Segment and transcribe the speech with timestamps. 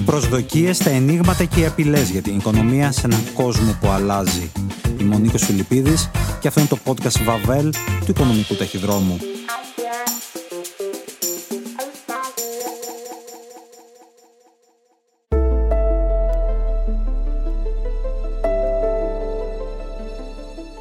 [0.00, 4.52] Οι προσδοκίες, τα ενίγματα και οι απειλές για την οικονομία σε έναν κόσμο που αλλάζει.
[5.00, 6.10] Είμαι ο Νίκος Φιλιππίδης
[6.40, 9.18] και αυτό είναι το podcast Βαβέλ του Οικονομικού Ταχυδρόμου.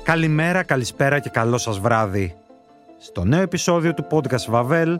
[0.04, 2.36] Καλημέρα, καλησπέρα και καλό σας βράδυ.
[3.00, 5.00] Στο νέο επεισόδιο του podcast Βαβέλ,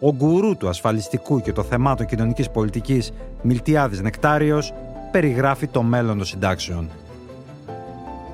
[0.00, 4.72] ο γκουρού του ασφαλιστικού και το θεμάτων κοινωνικής πολιτικής Μιλτιάδης Νεκτάριος
[5.10, 6.88] περιγράφει το μέλλον των συντάξεων.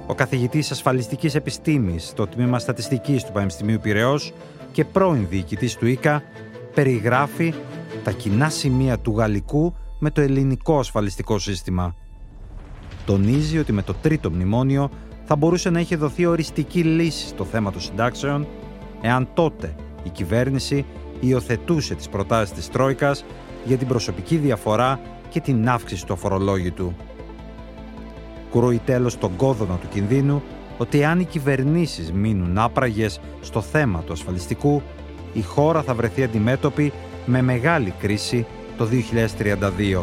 [0.07, 4.33] Ο καθηγητής ασφαλιστικής επιστήμης στο τμήμα στατιστικής του Πανεπιστημίου Πυραιός
[4.73, 6.23] και πρώην διοικητής του ΙΚΑ
[6.75, 7.55] περιγράφει
[8.05, 11.95] τα κοινά σημεία του γαλλικού με το ελληνικό ασφαλιστικό σύστημα.
[13.07, 14.91] Τονίζει ότι με το τρίτο μνημόνιο
[15.25, 18.47] θα μπορούσε να είχε δοθεί οριστική λύση στο θέμα των συντάξεων
[19.03, 20.85] εάν τότε η κυβέρνηση
[21.23, 23.25] υιοθετούσε τις προτάσεις της Τρόικας
[23.65, 26.95] για την προσωπική διαφορά και την αύξηση του αφορολόγητου.
[28.51, 30.43] Κουρούει τέλος τον κόδωνα του κινδύνου
[30.79, 34.83] ότι αν οι κυβερνήσεις μείνουν άπραγες στο θέμα του ασφαλιστικού,
[35.33, 36.93] η χώρα θα βρεθεί αντιμέτωπη
[37.27, 38.89] με μεγάλη κρίση το
[39.99, 40.03] 2032,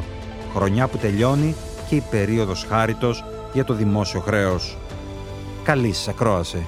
[0.56, 1.56] χρονιά που τελειώνει
[1.90, 4.78] και η περίοδος χάριτος για το δημόσιο χρέος.
[5.64, 6.68] Καλή σας ακρόαση.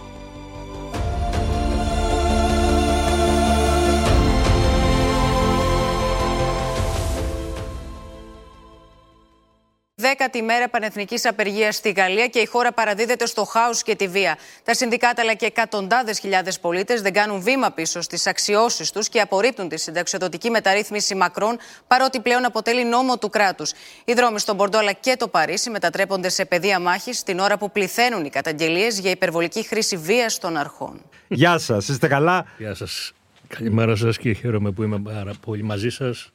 [10.22, 14.38] Δέκατη μέρα πανεθνικής απεργίας στη Γαλλία και η χώρα παραδίδεται στο χάος και τη βία.
[14.64, 19.20] Τα συνδικάτα αλλά και εκατοντάδες χιλιάδες πολίτες δεν κάνουν βήμα πίσω στις αξιώσεις τους και
[19.20, 21.58] απορρίπτουν τη συνταξιοδοτική μεταρρύθμιση Μακρόν,
[21.88, 23.72] παρότι πλέον αποτελεί νόμο του κράτους.
[24.06, 27.72] Οι δρόμοι στον Μπορντό αλλά και το Παρίσι μετατρέπονται σε πεδία μάχης την ώρα που
[27.72, 31.02] πληθαίνουν οι καταγγελίες για υπερβολική χρήση βίας των αρχών.
[31.28, 33.12] Γεια σας, είστε καλά; Γεια σας.
[33.48, 36.32] Καλημέρα σας και χαίρομαι που είμαι πάρα πολύ μαζί σας,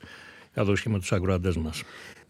[0.54, 1.82] καθώ και με τους ακροατές μας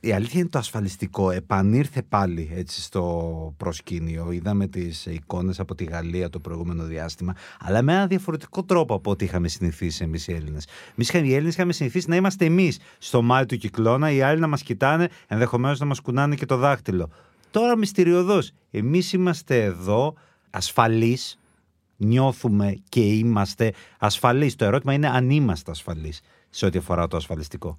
[0.06, 4.30] η αλήθεια είναι το ασφαλιστικό επανήρθε πάλι έτσι στο προσκήνιο.
[4.30, 9.10] Είδαμε τις εικόνες από τη Γαλλία το προηγούμενο διάστημα, αλλά με ένα διαφορετικό τρόπο από
[9.10, 10.66] ό,τι είχαμε συνηθίσει εμείς οι Έλληνες.
[10.90, 14.46] Εμείς οι Έλληνες είχαμε συνηθίσει να είμαστε εμείς στο μάτι του κυκλώνα, οι άλλοι να
[14.46, 17.10] μας κοιτάνε, ενδεχομένως να μας κουνάνε και το δάχτυλο.
[17.50, 20.14] Τώρα μυστηριωδώς, εμείς είμαστε εδώ
[20.50, 21.38] ασφαλείς,
[21.96, 24.56] νιώθουμε και είμαστε ασφαλείς.
[24.56, 27.78] Το ερώτημα είναι αν είμαστε ασφαλείς σε ό,τι αφορά το ασφαλιστικό.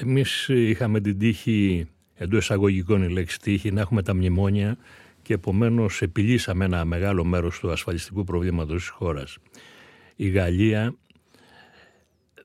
[0.00, 4.76] Εμείς είχαμε την τύχη, εντός εισαγωγικών η λέξη τύχη, να έχουμε τα μνημόνια
[5.22, 9.38] και επομένως επιλύσαμε ένα μεγάλο μέρος του ασφαλιστικού προβλήματος της χώρας.
[10.16, 10.94] Η Γαλλία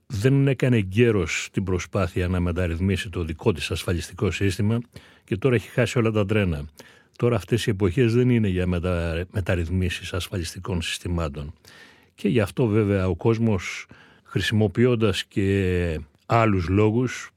[0.06, 4.80] δεν έκανε γέρος την προσπάθεια να μεταρρυθμίσει το δικό της ασφαλιστικό σύστημα
[5.24, 6.66] και τώρα έχει χάσει όλα τα τρένα.
[7.18, 9.26] Τώρα αυτές οι εποχές δεν είναι για μετα...
[9.32, 11.54] μεταρρυθμίσεις ασφαλιστικών συστημάτων.
[12.16, 13.88] Και γι' αυτό βέβαια ο κόσμος
[14.24, 17.32] χρησιμοποιώντας και άλλους λόγους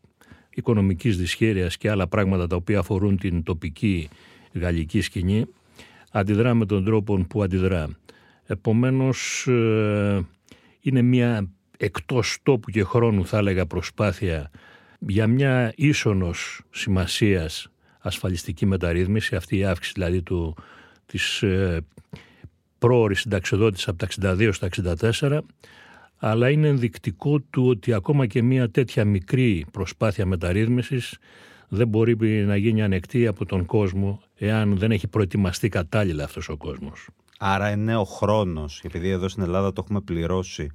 [0.54, 4.08] οικονομικής δυσχέρειας και άλλα πράγματα τα οποία αφορούν την τοπική
[4.52, 5.46] γαλλική σκηνή
[6.10, 7.88] αντιδρά με τον τρόπο που αντιδρά.
[8.46, 10.26] Επομένως ε,
[10.80, 14.50] είναι μια εκτός τόπου και χρόνου θα έλεγα προσπάθεια
[14.98, 20.56] για μια ίσονος σημασίας ασφαλιστική μεταρρύθμιση, αυτή η αύξηση δηλαδή του,
[21.06, 21.80] της ε,
[22.78, 24.68] πρόορης συνταξιοδότησης από τα 62 στα
[25.20, 25.38] 64
[26.24, 31.18] αλλά είναι ενδεικτικό του ότι ακόμα και μια τέτοια μικρή προσπάθεια μεταρρύθμισης
[31.68, 36.56] δεν μπορεί να γίνει ανεκτή από τον κόσμο εάν δεν έχει προετοιμαστεί κατάλληλα αυτός ο
[36.56, 37.08] κόσμος.
[37.38, 40.70] Άρα είναι ο χρόνος, επειδή εδώ στην Ελλάδα το έχουμε πληρώσει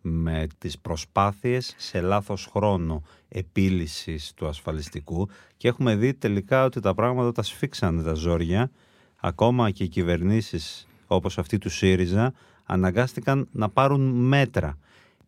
[0.00, 6.94] με τις προσπάθειες σε λάθος χρόνο επίλυσης του ασφαλιστικού και έχουμε δει τελικά ότι τα
[6.94, 8.70] πράγματα τα σφίξαν τα ζόρια
[9.16, 12.32] ακόμα και οι κυβερνήσεις όπως αυτή του ΣΥΡΙΖΑ
[12.64, 14.78] αναγκάστηκαν να πάρουν μέτρα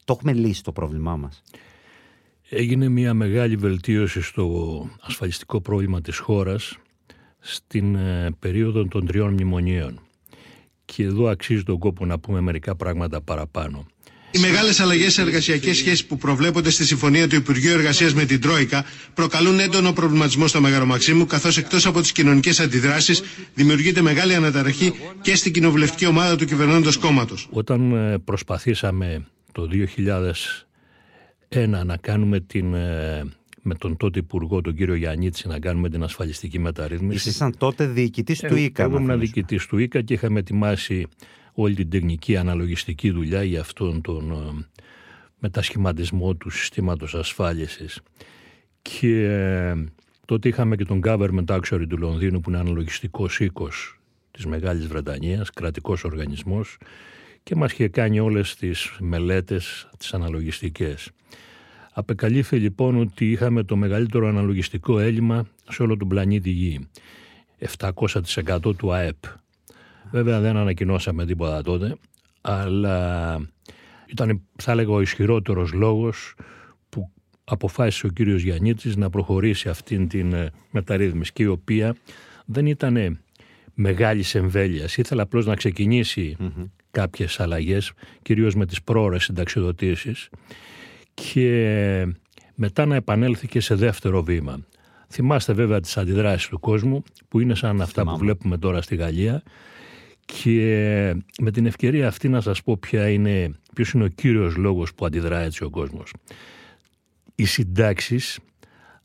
[0.04, 1.42] το έχουμε λύσει το πρόβλημά μας.
[2.48, 6.78] Έγινε μια μεγάλη βελτίωση στο ασφαλιστικό πρόβλημα της χώρας
[7.38, 10.00] στην ε, περίοδο των τριών μνημονίων.
[10.84, 13.86] Και εδώ αξίζει τον κόπο να πούμε μερικά πράγματα παραπάνω.
[14.30, 18.40] Οι μεγάλες αλλαγές σε εργασιακές σχέσεις που προβλέπονται στη συμφωνία του Υπουργείου Εργασίας με την
[18.40, 18.84] Τρόικα
[19.14, 23.22] προκαλούν έντονο προβληματισμό στο Μέγαρο Μαξίμου, καθώς εκτός από τις κοινωνικές αντιδράσεις
[23.54, 27.48] δημιουργείται μεγάλη αναταραχή και στην κοινοβουλευτική ομάδα του κυβερνώντος κόμματος.
[27.50, 29.68] Όταν ε, προσπαθήσαμε το
[31.48, 33.22] 2001 να κάνουμε την ε,
[33.62, 37.28] με τον τότε υπουργό, τον κύριο Γιαννίτση, να κάνουμε την ασφαλιστική μεταρρύθμιση.
[37.28, 38.82] Ήσασταν τότε διοικητής του ΙΚΑ.
[38.82, 41.06] Εγώ ήμουν να διοικητής του ΙΚΑ και είχαμε ετοιμάσει
[41.52, 44.64] όλη την τεχνική αναλογιστική δουλειά για αυτόν τον ε,
[45.38, 48.00] μετασχηματισμό του συστήματος ασφάλισης.
[48.82, 49.74] Και ε,
[50.26, 53.98] τότε είχαμε και τον Government Actuary του Λονδίνου που είναι αναλογιστικός οίκος
[54.30, 56.78] της Μεγάλης Βρετανίας, κρατικός οργανισμός
[57.44, 61.10] και μας είχε κάνει όλες τις μελέτες, τις αναλογιστικές.
[61.92, 66.88] Απεκαλύφθη λοιπόν ότι είχαμε το μεγαλύτερο αναλογιστικό έλλειμμα σε όλο τον πλανήτη Γη.
[67.78, 69.24] 700% του ΑΕΠ.
[70.10, 71.96] Βέβαια δεν ανακοινώσαμε τίποτα τότε,
[72.40, 73.36] αλλά
[74.06, 76.34] ήταν θα έλεγα ο ισχυρότερος λόγος
[76.88, 77.10] που
[77.44, 81.96] αποφάσισε ο κύριος Γιαννίτης να προχωρήσει αυτήν την ε, μεταρρύθμιση και η οποία
[82.44, 83.20] δεν ήταν
[83.74, 84.96] μεγάλης εμβέλειας.
[84.96, 86.68] Ήθελε απλώς να ξεκινήσει mm-hmm.
[86.94, 87.92] Κάποιες αλλαγές,
[88.22, 90.28] κυρίως με τις πρόορες συνταξιοδοτήσεις
[91.14, 92.06] και
[92.54, 94.58] μετά να επανέλθει και σε δεύτερο βήμα.
[95.08, 99.42] Θυμάστε βέβαια τις αντιδράσεις του κόσμου που είναι σαν αυτά που βλέπουμε τώρα στη Γαλλία
[100.24, 104.94] και με την ευκαιρία αυτή να σας πω ποια είναι, ποιος είναι ο κύριος λόγος
[104.94, 106.12] που αντιδράει έτσι ο κόσμος.
[107.34, 108.38] Οι συντάξεις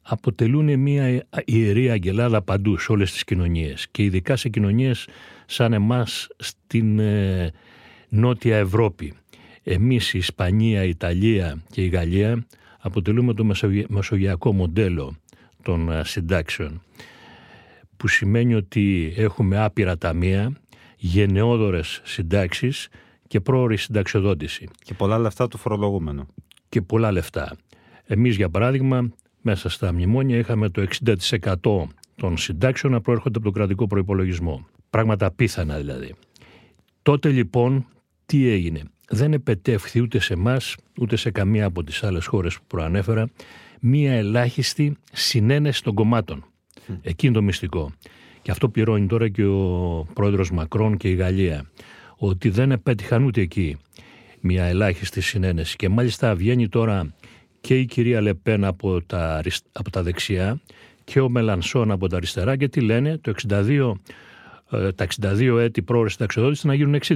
[0.01, 5.07] αποτελούν μια ιερή αγγελάδα παντού σε όλες τις κοινωνίες και ειδικά σε κοινωνίες
[5.45, 7.51] σαν εμάς στην ε,
[8.09, 9.13] Νότια Ευρώπη.
[9.63, 12.45] Εμείς η Ισπανία, η Ιταλία και η Γαλλία
[12.79, 13.45] αποτελούμε το
[13.87, 15.15] μεσογειακό μοντέλο
[15.61, 16.81] των ε, συντάξεων
[17.97, 20.51] που σημαίνει ότι έχουμε άπειρα ταμεία,
[20.97, 22.87] γενναιόδορες συντάξεις
[23.27, 24.67] και πρόορη συνταξιοδότηση.
[24.83, 26.27] Και πολλά λεφτά του φορολογούμενου.
[26.69, 27.57] Και πολλά λεφτά.
[28.05, 29.09] Εμείς για παράδειγμα
[29.41, 34.67] μέσα στα μνημόνια είχαμε το 60% των συντάξεων να προέρχονται από τον κρατικό προϋπολογισμό.
[34.89, 36.15] Πράγματα απίθανα δηλαδή.
[37.01, 37.85] Τότε λοιπόν
[38.29, 38.81] τι έγινε.
[39.09, 43.29] Δεν επετεύχθη ούτε σε εμάς ούτε σε καμία από τις άλλες χώρες που προανέφερα
[43.79, 46.45] μία ελάχιστη συνένεση των κομμάτων.
[46.87, 46.97] Mm.
[47.01, 47.91] Εκεί το μυστικό.
[48.41, 51.69] Και αυτό πληρώνει τώρα και ο πρόεδρος Μακρόν και η Γαλλία.
[52.17, 53.77] Ότι δεν επέτυχαν ούτε εκεί
[54.39, 55.75] μια ελάχιστη συνένεση.
[55.75, 57.13] Και μάλιστα βγαίνει τώρα
[57.61, 59.41] και η κυρία Λεπέν από τα,
[59.71, 60.61] από τα δεξιά
[61.03, 63.93] και ο Μελανσόν από τα αριστερά και τι λένε το 62,
[64.71, 67.15] ε, τα 62 έτη πρόορες συνταξιοδότηση να γίνουν 60.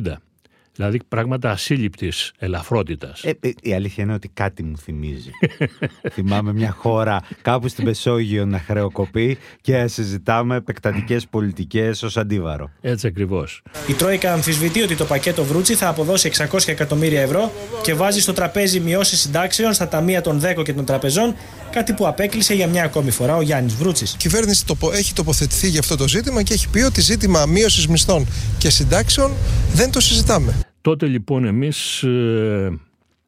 [0.75, 3.23] Δηλαδή πράγματα ασύλληπτης ελαφρότητας.
[3.23, 5.29] Ε, ε, η αλήθεια είναι ότι κάτι μου θυμίζει.
[6.13, 12.69] Θυμάμαι μια χώρα κάπου στην Πεσόγειο να χρεοκοπεί και συζητάμε επεκτατικές πολιτικές ως αντίβαρο.
[12.81, 13.61] Έτσι ακριβώς.
[13.87, 18.33] Η Τρόικα αμφισβητεί ότι το πακέτο Βρούτσι θα αποδώσει 600 εκατομμύρια ευρώ και βάζει στο
[18.33, 21.35] τραπέζι μειώσεις συντάξεων στα ταμεία των ΔΕΚΟ και των τραπεζών,
[21.73, 24.03] κάτι που απέκλεισε για μια ακόμη φορά ο Γιάννης Βρούτσι.
[24.03, 28.27] Η κυβέρνηση έχει τοποθετηθεί για αυτό το ζήτημα και έχει πει ότι ζήτημα μείωσης μισθών
[28.57, 29.31] και συντάξεων
[29.73, 30.59] δεν το συζητάμε.
[30.81, 32.79] Τότε λοιπόν εμείς ε,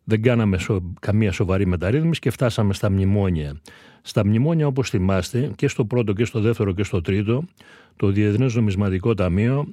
[0.03, 0.57] δεν κάναμε
[0.99, 3.61] καμία σοβαρή μεταρρύθμιση και φτάσαμε στα μνημόνια.
[4.01, 7.45] Στα μνημόνια όπως θυμάστε και στο πρώτο και στο δεύτερο και στο τρίτο
[7.95, 9.67] το Διεθνές Νομισματικό Ταμείο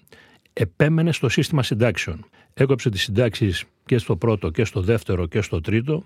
[0.52, 2.24] επέμενε στο σύστημα συντάξεων.
[2.54, 6.04] Έκοψε τις συντάξεις και στο πρώτο και στο δεύτερο και στο τρίτο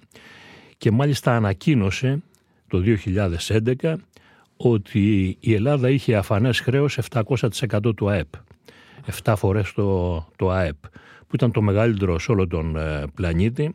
[0.79, 2.23] και μάλιστα ανακοίνωσε
[2.69, 2.83] το
[3.83, 3.95] 2011
[4.57, 8.29] ότι η Ελλάδα είχε αφανές χρέος 700% του ΑΕΠ.
[9.23, 10.77] 7 φορές το, το ΑΕΠ
[11.27, 13.75] που ήταν το μεγαλύτερο σε όλο τον ε, πλανήτη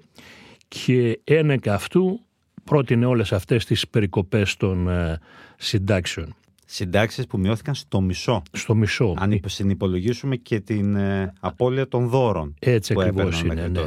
[0.67, 2.19] και ένεκα αυτού
[2.63, 5.19] πρότεινε όλες αυτές τις περικοπές των ε,
[5.57, 6.35] συντάξεων.
[6.65, 8.41] Συντάξεις που μειώθηκαν στο μισό.
[8.51, 9.13] Στο μισό.
[9.17, 13.67] Αν συνυπολογίσουμε και την ε, απώλεια των δώρων Έτσι που ακριβώς είναι.
[13.67, 13.83] Ναι.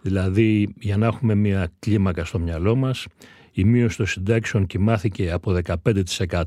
[0.00, 3.06] Δηλαδή για να έχουμε μια κλίμακα στο μυαλό μας
[3.54, 5.60] η μείωση των συντάξεων κοιμάθηκε από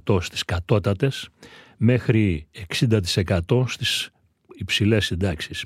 [0.05, 1.29] 15% στις κατώτατες
[1.77, 2.47] μέχρι
[2.79, 4.11] 60% στις
[4.55, 5.65] υψηλές συντάξεις.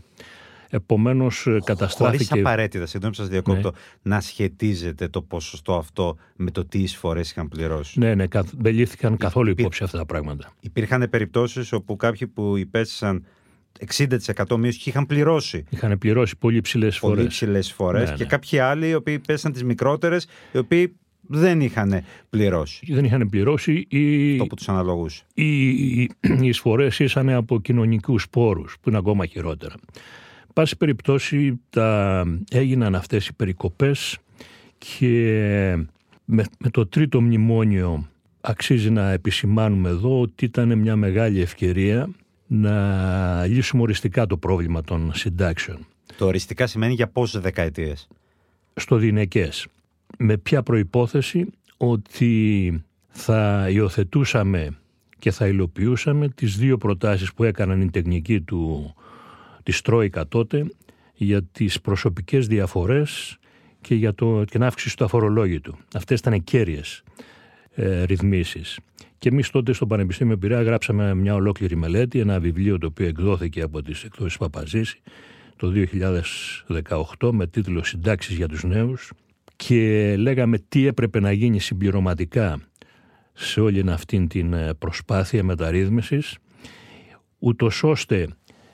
[0.69, 2.23] Επομένως, ε, καταστράφηκε.
[2.23, 4.15] Χωρί απαραίτητα, συγγνώμη σας διακόπτω, ναι.
[4.15, 7.99] να σχετίζεται το ποσοστό αυτό με το τι εισφορές είχαν πληρώσει.
[7.99, 8.25] Ναι, ναι,
[8.57, 10.53] δεν λήφθηκαν καθόλου υπόψη αυτά τα πράγματα.
[10.59, 13.25] Υπήρχαν περιπτώσεις όπου κάποιοι που υπέστησαν
[13.97, 15.65] 60% μείωση και είχαν πληρώσει.
[15.69, 17.15] Είχαν πληρώσει πολύ υψηλές φορές.
[17.15, 18.09] Πολύ υψηλές φορές.
[18.09, 18.29] Ναι, και ναι.
[18.29, 20.95] κάποιοι άλλοι, οι οποίοι πέσαν τις μικρότερες, οι οποίοι
[21.31, 22.93] δεν είχαν πληρώσει.
[22.93, 24.31] Δεν είχαν πληρώσει ή.
[24.31, 25.23] Αυτό που τους αναλογούσε.
[25.33, 26.09] Οι, οι,
[26.41, 29.75] οι εισφορές ήσαν από κοινωνικούς πόρους, που είναι ακόμα χειρότερα.
[30.53, 34.17] Πάση περιπτώσει τα, έγιναν αυτές οι περικοπές
[34.77, 35.77] και
[36.25, 38.09] με, το τρίτο μνημόνιο
[38.41, 42.09] αξίζει να επισημάνουμε εδώ ότι ήταν μια μεγάλη ευκαιρία
[42.47, 45.77] να λύσουμε οριστικά το πρόβλημα των συντάξεων.
[46.17, 48.07] Το οριστικά σημαίνει για πόσες δεκαετίες;
[48.73, 49.67] Στο δινεκές.
[50.17, 51.45] Με ποια προϋπόθεση
[51.77, 54.77] ότι θα υιοθετούσαμε
[55.19, 58.93] και θα υλοποιούσαμε τις δύο προτάσεις που έκαναν η τεχνική του
[59.63, 60.65] της Τρόικα τότε
[61.13, 63.37] για τις προσωπικές διαφορές
[63.81, 65.77] και για το, την αύξηση του αφορολόγητου.
[65.93, 67.03] Αυτές ήταν κέρυες.
[67.75, 68.79] ε, ρυθμίσεις.
[69.17, 73.61] Και εμείς τότε στο Πανεπιστήμιο Πειραιά γράψαμε μια ολόκληρη μελέτη, ένα βιβλίο το οποίο εκδόθηκε
[73.61, 75.01] από τις εκδόσεις Παπαζήση
[75.55, 75.73] το
[77.19, 79.11] 2018 με τίτλο «Συντάξεις για τους νέους»
[79.67, 82.59] και λέγαμε τι έπρεπε να γίνει συμπληρωματικά
[83.33, 86.37] σε όλη αυτή την ε, προσπάθεια μεταρρύθμισης
[87.39, 88.27] ούτως ώστε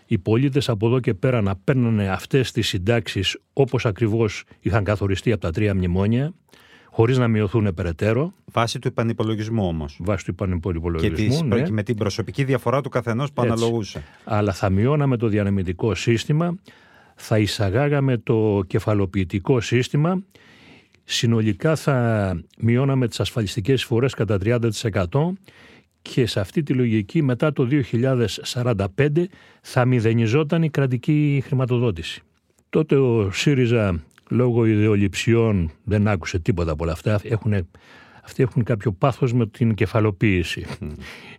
[0.05, 5.31] οι πολίτες από εδώ και πέρα να παίρνουν αυτές τις συντάξεις όπως ακριβώς είχαν καθοριστεί
[5.31, 6.33] από τα τρία μνημόνια
[6.89, 8.33] χωρίς να μειωθούν περαιτέρω.
[8.45, 9.99] Βάσει του επανυπολογισμού όμως.
[10.01, 11.49] Βάσει του επανυπολογισμού.
[11.49, 11.69] Και ναι.
[11.69, 13.53] με την προσωπική διαφορά του καθενός που Έτσι.
[13.53, 14.03] αναλογούσε.
[14.23, 16.57] Αλλά θα μειώναμε το διανεμητικό σύστημα,
[17.15, 20.23] θα εισαγάγαμε το κεφαλοποιητικό σύστημα,
[21.09, 24.69] συνολικά θα μειώναμε τις ασφαλιστικές φορές κατά 30%
[26.01, 27.67] και σε αυτή τη λογική μετά το
[28.53, 28.85] 2045
[29.61, 32.21] θα μηδενιζόταν η κρατική χρηματοδότηση.
[32.69, 37.19] Τότε ο ΣΥΡΙΖΑ λόγω ιδεολειψιών δεν άκουσε τίποτα από όλα αυτά.
[37.23, 37.67] Έχουν,
[38.23, 40.65] αυτοί έχουν κάποιο πάθος με την κεφαλοποίηση.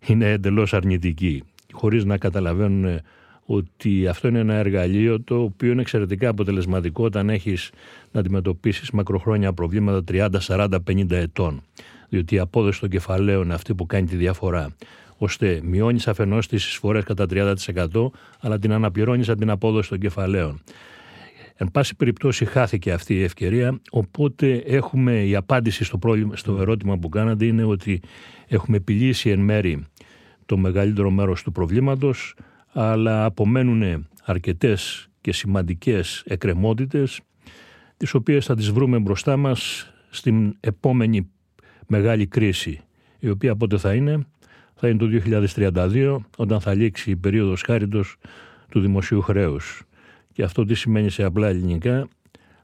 [0.07, 3.01] Είναι εντελώς αρνητικοί, χωρίς να καταλαβαίνουν
[3.51, 7.71] ότι αυτό είναι ένα εργαλείο το οποίο είναι εξαιρετικά αποτελεσματικό όταν έχεις
[8.13, 11.63] να αντιμετωπίσεις μακροχρόνια προβλήματα 30, 40, 50 ετών.
[12.09, 14.75] Διότι η απόδοση των κεφαλαίων είναι αυτή που κάνει τη διαφορά
[15.19, 17.55] ώστε μειώνεις αφενός τις εισφορές κατά 30%
[18.41, 20.61] αλλά την αναπληρώνεις από την απόδοση των κεφαλαίων.
[21.61, 26.99] Εν πάση περιπτώσει χάθηκε αυτή η ευκαιρία, οπότε έχουμε η απάντηση στο, πρόβλημα, στο ερώτημα
[26.99, 28.01] που κάνατε είναι ότι
[28.47, 29.87] έχουμε επιλύσει εν μέρη
[30.47, 32.35] το μεγαλύτερο μέρος του προβλήματος,
[32.73, 37.21] αλλά απομένουν αρκετές και σημαντικές εκκρεμότητες,
[37.99, 41.31] τις οποίες θα τις βρούμε μπροστά μας στην επόμενη
[41.87, 42.81] μεγάλη κρίση,
[43.19, 44.27] η οποία πότε θα είναι,
[44.75, 48.17] θα είναι το 2032, όταν θα λήξει η περίοδος χάριτος
[48.71, 49.83] του δημοσίου χρέους.
[50.33, 52.09] Και αυτό τι σημαίνει σε απλά ελληνικά,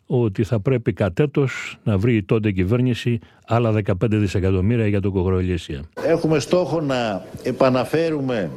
[0.07, 5.83] ότι θα πρέπει κατέτος να βρει η τότε κυβέρνηση άλλα 15 δισεκατομμύρια για το κογροελίσια.
[6.07, 8.51] Έχουμε στόχο να επαναφέρουμε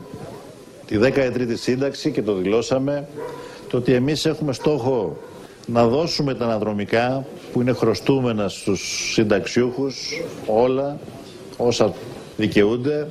[0.86, 3.08] τη 13η σύνταξη και το δηλώσαμε,
[3.70, 5.18] το ότι εμείς έχουμε στόχο
[5.68, 11.00] να δώσουμε τα αναδρομικά που είναι χρωστούμενα στους συνταξιούχους όλα
[11.58, 11.94] όσα
[12.38, 13.08] δικαιούνται,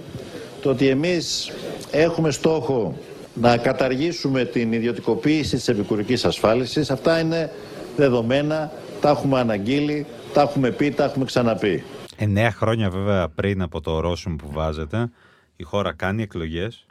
[0.62, 1.52] το ότι εμείς
[1.90, 2.96] έχουμε στόχο
[3.34, 6.90] να καταργήσουμε την ιδιωτικοποίηση της επικουρικής ασφάλισης.
[6.90, 7.50] Αυτά είναι
[7.96, 11.84] δεδομένα, τα έχουμε αναγγείλει, τα έχουμε πει, τα έχουμε ξαναπεί.
[12.16, 15.10] Εννέα χρόνια βέβαια πριν από το ορόσημο που βάζετε,
[15.56, 16.86] η χώρα κάνει εκλογές,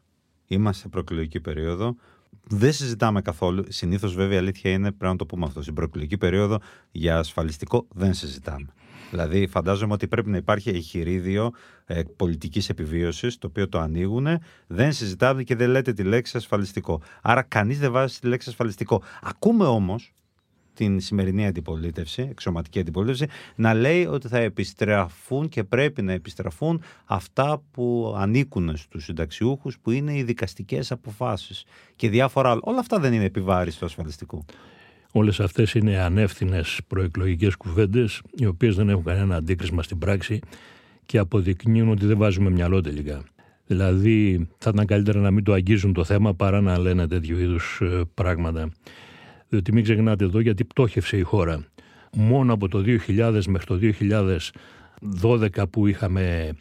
[0.47, 1.95] είμαστε σε προεκλογική περίοδο,
[2.49, 3.63] δεν συζητάμε καθόλου.
[3.67, 5.61] Συνήθως, βέβαια, η αλήθεια είναι πρέπει να το πούμε αυτό.
[5.61, 6.59] Στην προεκλογική περίοδο
[6.91, 8.67] για ασφαλιστικό δεν συζητάμε.
[9.09, 11.51] Δηλαδή, φαντάζομαι ότι πρέπει να υπάρχει εγχειρίδιο
[11.85, 14.27] ε, πολιτικής επιβίωσης, το οποίο το ανοίγουν,
[14.67, 17.01] δεν συζητάτε και δεν λέτε τη λέξη ασφαλιστικό.
[17.21, 19.01] Άρα, κανείς δεν βάζει τη λέξη ασφαλιστικό.
[19.21, 20.13] Ακούμε όμως
[20.75, 27.61] την σημερινή αντιπολίτευση, εξωματική αντιπολίτευση, να λέει ότι θα επιστραφούν και πρέπει να επιστραφούν αυτά
[27.71, 31.65] που ανήκουν στους συνταξιούχους, που είναι οι δικαστικές αποφάσεις
[31.95, 32.61] και διάφορα άλλα.
[32.63, 34.45] Όλα αυτά δεν είναι επιβάρηση του ασφαλιστικού.
[35.11, 40.39] Όλες αυτές είναι ανεύθυνες προεκλογικές κουβέντες, οι οποίες δεν έχουν κανένα αντίκρισμα στην πράξη
[41.05, 43.23] και αποδεικνύουν ότι δεν βάζουμε μυαλό τελικά.
[43.67, 47.79] Δηλαδή θα ήταν καλύτερα να μην το αγγίζουν το θέμα παρά να λένε τέτοιου είδους
[47.81, 48.69] ε, πράγματα.
[49.55, 51.65] Διότι μην ξεχνάτε εδώ γιατί πτώχευσε η χώρα.
[52.15, 53.79] Μόνο από το 2000 μέχρι το
[55.21, 56.53] 2012 που είχαμε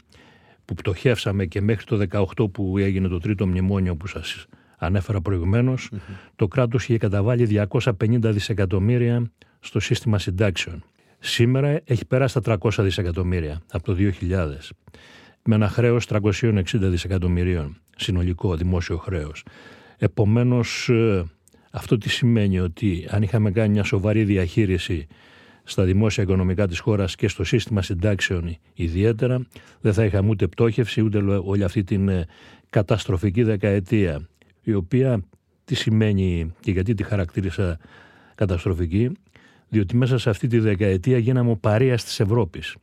[0.64, 4.46] που πτωχεύσαμε και μέχρι το 2018 που έγινε το τρίτο μνημόνιο που σας
[4.78, 5.90] ανέφερα προηγουμένως,
[6.36, 7.80] το κράτος είχε καταβάλει 250
[8.20, 10.84] δισεκατομμύρια στο σύστημα συντάξεων.
[11.18, 14.70] Σήμερα έχει περάσει τα 300 δισεκατομμύρια από το 2000
[15.44, 19.44] με ένα χρέος 360 δισεκατομμυρίων συνολικό δημόσιο χρέος.
[19.98, 20.90] Επομένως
[21.76, 25.07] αυτό τι σημαίνει ότι αν είχαμε κάνει μια σοβαρή διαχείριση
[25.64, 29.47] στα δημόσια οικονομικά της χώρας και στο σύστημα συντάξεων ιδιαίτερα,
[29.81, 32.11] δεν θα είχαμε ούτε πτώχευση ούτε όλη αυτή την
[32.71, 34.28] καταστροφική δεκαετία,
[34.62, 35.23] η οποία
[35.64, 37.78] τι σημαίνει και γιατί τη χαρακτήρισα
[38.35, 39.11] καταστροφική,
[39.69, 42.76] διότι μέσα σε αυτή τη δεκαετία γίναμε ο παρείας της Ευρώπης.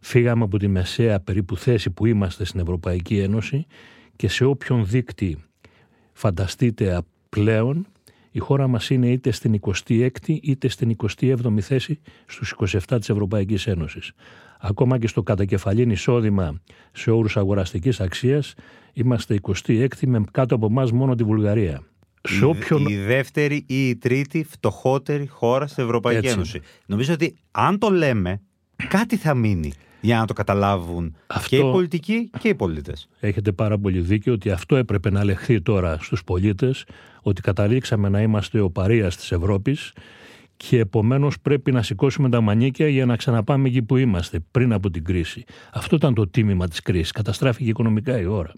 [0.00, 3.66] Φύγαμε από τη μεσαία περίπου θέση που είμαστε στην Ευρωπαϊκή Ένωση
[4.16, 5.38] και σε όποιον δίκτυ
[6.12, 7.86] φανταστείτε πλέον
[8.30, 13.66] η χώρα μας είναι είτε στην 26η είτε στην 27η θέση στους 27 της Ευρωπαϊκής
[13.66, 14.12] Ένωσης.
[14.60, 16.60] Ακόμα και στο κατακεφαλήν εισόδημα
[16.92, 18.54] σε όρους αγοραστικής αξίας
[18.92, 21.82] είμαστε 26η με κάτω από εμάς μόνο τη Βουλγαρία.
[22.40, 22.86] Η, όποιον...
[22.86, 26.32] η δεύτερη ή η τρίτη φτωχότερη χώρα στην Ευρωπαϊκή Έτσι.
[26.32, 26.60] Ένωση.
[26.86, 28.40] Νομίζω ότι αν το λέμε
[28.88, 31.48] κάτι θα μείνει για να το καταλάβουν Αυτό...
[31.48, 33.08] και οι πολιτικοί και οι πολίτες.
[33.20, 36.84] Έχετε πάρα πολύ δίκιο ότι αυτό έπρεπε να λεχθεί τώρα στους πολίτες
[37.22, 39.92] ότι καταλήξαμε να είμαστε ο παρείας της Ευρώπης
[40.56, 44.90] και επομένως πρέπει να σηκώσουμε τα μανίκια για να ξαναπάμε εκεί που είμαστε πριν από
[44.90, 45.44] την κρίση.
[45.72, 47.10] Αυτό ήταν το τίμημα της κρίσης.
[47.10, 48.52] Καταστράφηκε οικονομικά η ώρα.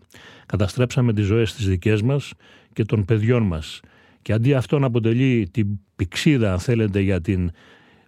[0.46, 2.32] Καταστρέψαμε τις ζωές της δικές μας
[2.72, 3.80] και των παιδιών μας.
[4.22, 5.66] Και αντί αυτό να αποτελεί την
[5.96, 7.50] πηξίδα, αν θέλετε, για την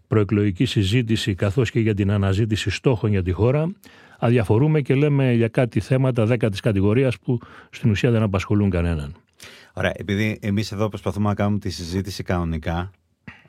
[0.06, 3.72] προεκλογική συζήτηση καθώς και για την αναζήτηση στόχων για τη χώρα,
[4.18, 7.38] αδιαφορούμε και λέμε για κάτι θέματα δέκατης κατηγορίας που
[7.70, 9.14] στην ουσία δεν απασχολούν κανέναν.
[9.74, 12.90] Ωραία, επειδή εμείς εδώ προσπαθούμε να κάνουμε τη συζήτηση κανονικά,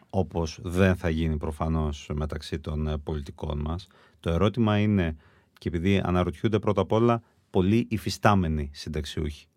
[0.09, 3.87] όπως δεν θα γίνει προφανώς μεταξύ των ε, πολιτικών μας,
[4.19, 5.15] το ερώτημα είναι,
[5.59, 9.47] και επειδή αναρωτιούνται πρώτα απ' όλα πολλοί υφιστάμενοι συνταξιούχοι,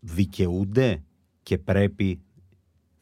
[0.00, 1.02] δικαιούνται
[1.42, 2.20] και πρέπει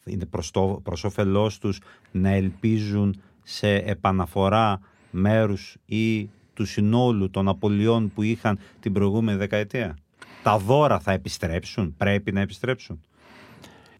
[0.07, 1.81] είναι προς, το, προς όφελός τους
[2.13, 9.97] να ελπίζουν σε επαναφορά μέρους ή του συνόλου των απολειών που είχαν την προηγούμενη δεκαετία;
[10.43, 13.01] Τα δώρα θα επιστρέψουν, πρέπει να επιστρέψουν.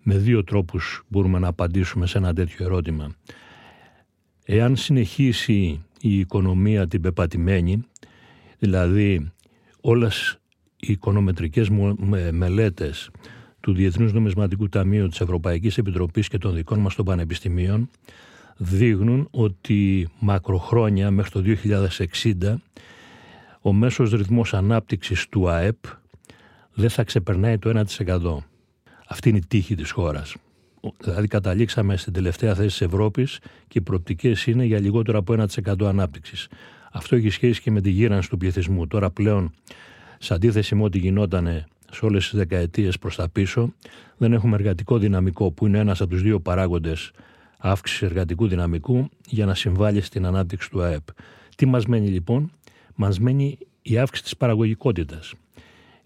[0.03, 3.15] Με δύο τρόπους μπορούμε να απαντήσουμε σε ένα τέτοιο ερώτημα.
[4.45, 7.85] Εάν συνεχίσει η οικονομία την πεπατημένη,
[8.59, 9.33] δηλαδή
[9.81, 10.39] όλες
[10.77, 11.69] οι οικονομετρικές
[12.31, 13.11] μελέτες
[13.61, 17.91] του Διεθνούς Νομισματικού Ταμείου της Ευρωπαϊκής Επιτροπής και των δικών μας των πανεπιστημίων
[18.57, 21.43] δείχνουν ότι μακροχρόνια μέχρι το
[22.43, 22.55] 2060
[23.61, 25.77] ο μέσος ρυθμός ανάπτυξης του ΑΕΠ
[26.77, 28.37] δεν θα ξεπερνάει το 1%.
[29.09, 30.35] Αυτή είναι η τύχη της χώρας.
[31.01, 35.87] Δηλαδή καταλήξαμε στην τελευταία θέση της Ευρώπης και οι προοπτικές είναι για λιγότερο από 1%
[35.87, 36.49] ανάπτυξης.
[36.93, 38.87] Αυτό έχει σχέση και με τη γύρανση του πληθυσμού.
[38.87, 39.53] Τώρα πλέον,
[40.19, 43.73] σε αντίθεση με ό,τι γινόταν σε όλες τις δεκαετίες προς τα πίσω,
[44.17, 47.11] δεν έχουμε εργατικό δυναμικό που είναι ένας από τους δύο παράγοντες
[47.59, 51.03] αύξησης εργατικού δυναμικού για να συμβάλλει στην ανάπτυξη του ΑΕΠ.
[51.57, 52.53] Τι μας μένει λοιπόν,
[52.95, 55.35] μας μένει η αύξηση της παραγωγικότητας,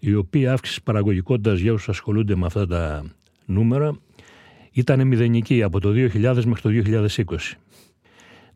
[0.03, 3.03] η οποία αύξηση της παραγωγικότητας για όσους ασχολούνται με αυτά τα
[3.45, 3.95] νούμερα
[4.71, 7.57] ήταν μηδενική από το 2000 μέχρι το 2020.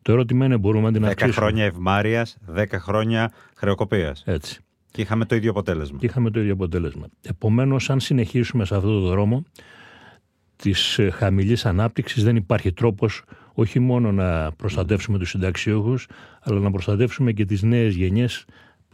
[0.02, 2.26] Το ερώτημα είναι μπορούμε να την αυξήσουμε; 10 χρόνια ευμάρεια,
[2.56, 4.22] 10 χρόνια χρεοκοπίας.
[4.26, 4.60] Έτσι.
[4.90, 5.98] Και είχαμε το ίδιο αποτέλεσμα.
[5.98, 7.06] Και είχαμε το ίδιο αποτέλεσμα.
[7.22, 9.44] Επομένως, αν συνεχίσουμε σε αυτό το δρόμο
[10.56, 13.22] της ε, χαμηλής ανάπτυξης, δεν υπάρχει τρόπος
[13.54, 16.06] όχι μόνο να προστατεύσουμε τους συνταξιούχους,
[16.40, 18.44] αλλά να προστατεύσουμε και τις νέες γενιές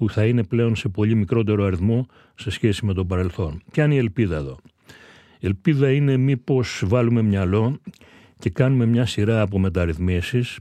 [0.02, 3.62] που θα είναι πλέον σε πολύ μικρότερο αριθμό σε σχέση με το παρελθόν.
[3.72, 4.58] Ποια είναι η ελπίδα εδώ.
[5.38, 7.80] Η ελπίδα είναι μήπως βάλουμε μυαλό
[8.38, 10.58] και κάνουμε μια σειρά από μεταρρυθμίσεις,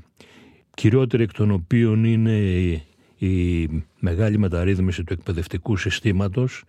[0.74, 2.84] κυριότερη εκ των οποίων είναι η,
[3.18, 6.64] η μεγάλη μεταρρύθμιση του εκπαιδευτικού συστήματος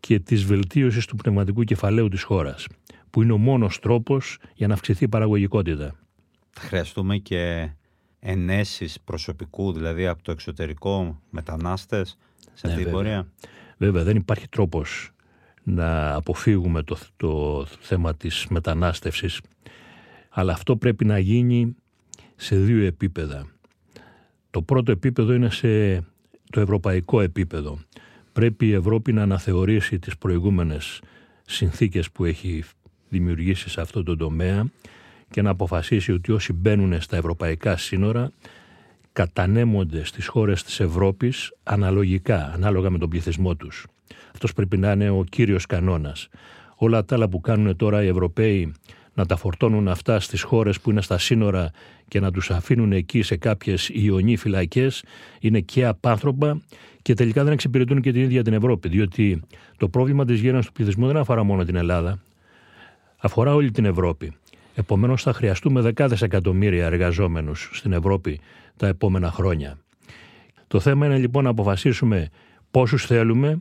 [0.00, 2.66] και της βελτίωσης του πνευματικού κεφαλαίου της χώρας,
[3.10, 5.94] που είναι ο μόνος τρόπος για να αυξηθεί η παραγωγικότητα.
[6.50, 7.70] Θα χρειαστούμε και
[8.20, 12.18] ενέσεις προσωπικού, δηλαδή από το εξωτερικό μετανάστες
[12.54, 12.92] σε Ναι, αυτή την βέβαια.
[12.92, 13.26] πορεία;
[13.76, 15.10] Βέβαια, δεν υπάρχει τρόπος
[15.62, 19.40] να αποφύγουμε το, το θέμα της μετανάστευσης,
[20.30, 21.76] αλλά αυτό πρέπει να γίνει
[22.36, 23.46] σε δύο επίπεδα.
[24.50, 25.96] Το πρώτο επίπεδο είναι σε
[26.50, 27.78] το ευρωπαϊκό επίπεδο.
[28.32, 31.00] Πρέπει η Ευρώπη να αναθεωρήσει τις προηγούμενες
[31.46, 32.64] συνθήκες που έχει
[33.08, 34.70] δημιουργήσει σε αυτό το τομέα
[35.30, 38.30] και να αποφασίσει ότι όσοι μπαίνουν στα ευρωπαϊκά σύνορα
[39.12, 43.86] κατανέμονται στις χώρες της Ευρώπης αναλογικά, ανάλογα με τον πληθυσμό τους.
[44.32, 46.28] Αυτός πρέπει να είναι ο κύριος κανόνας.
[46.76, 48.74] Όλα τα άλλα που κάνουν τώρα οι Ευρωπαίοι
[49.14, 51.70] να τα φορτώνουν αυτά στις χώρες που είναι στα σύνορα
[52.08, 55.04] και να τους αφήνουν εκεί σε κάποιες ιονί φυλακές
[55.40, 56.60] είναι και απάνθρωπα
[57.02, 58.88] και τελικά δεν εξυπηρετούν και την ίδια την Ευρώπη.
[58.88, 59.42] Διότι
[59.76, 62.18] το πρόβλημα της γέρανσης του πληθυσμού δεν αφορά μόνο την Ελλάδα,
[63.16, 64.32] αφορά όλη την Ευρώπη.
[64.80, 68.40] Επομένως θα χρειαστούμε δεκάδες εκατομμύρια εργαζόμενους στην Ευρώπη
[68.76, 69.78] τα επόμενα χρόνια.
[70.66, 72.28] Το θέμα είναι λοιπόν να αποφασίσουμε
[72.70, 73.60] πόσους θέλουμε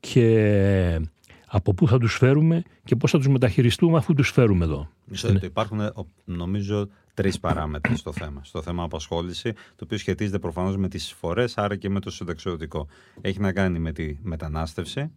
[0.00, 1.00] και
[1.46, 4.88] από πού θα τους φέρουμε και πώς θα τους μεταχειριστούμε αφού τους φέρουμε εδώ.
[5.04, 5.46] Μισό λεπτό.
[5.46, 8.40] Υπάρχουν, ε, ο- νομίζω, τρεις παράμετροι στο θέμα.
[8.44, 12.86] Στο θέμα απασχόληση, το οποίο σχετίζεται προφανώς με τις εισφορέ, άρα και με το συνταξιοδοτικό.
[13.20, 15.10] Έχει να κάνει με τη μετανάστευση,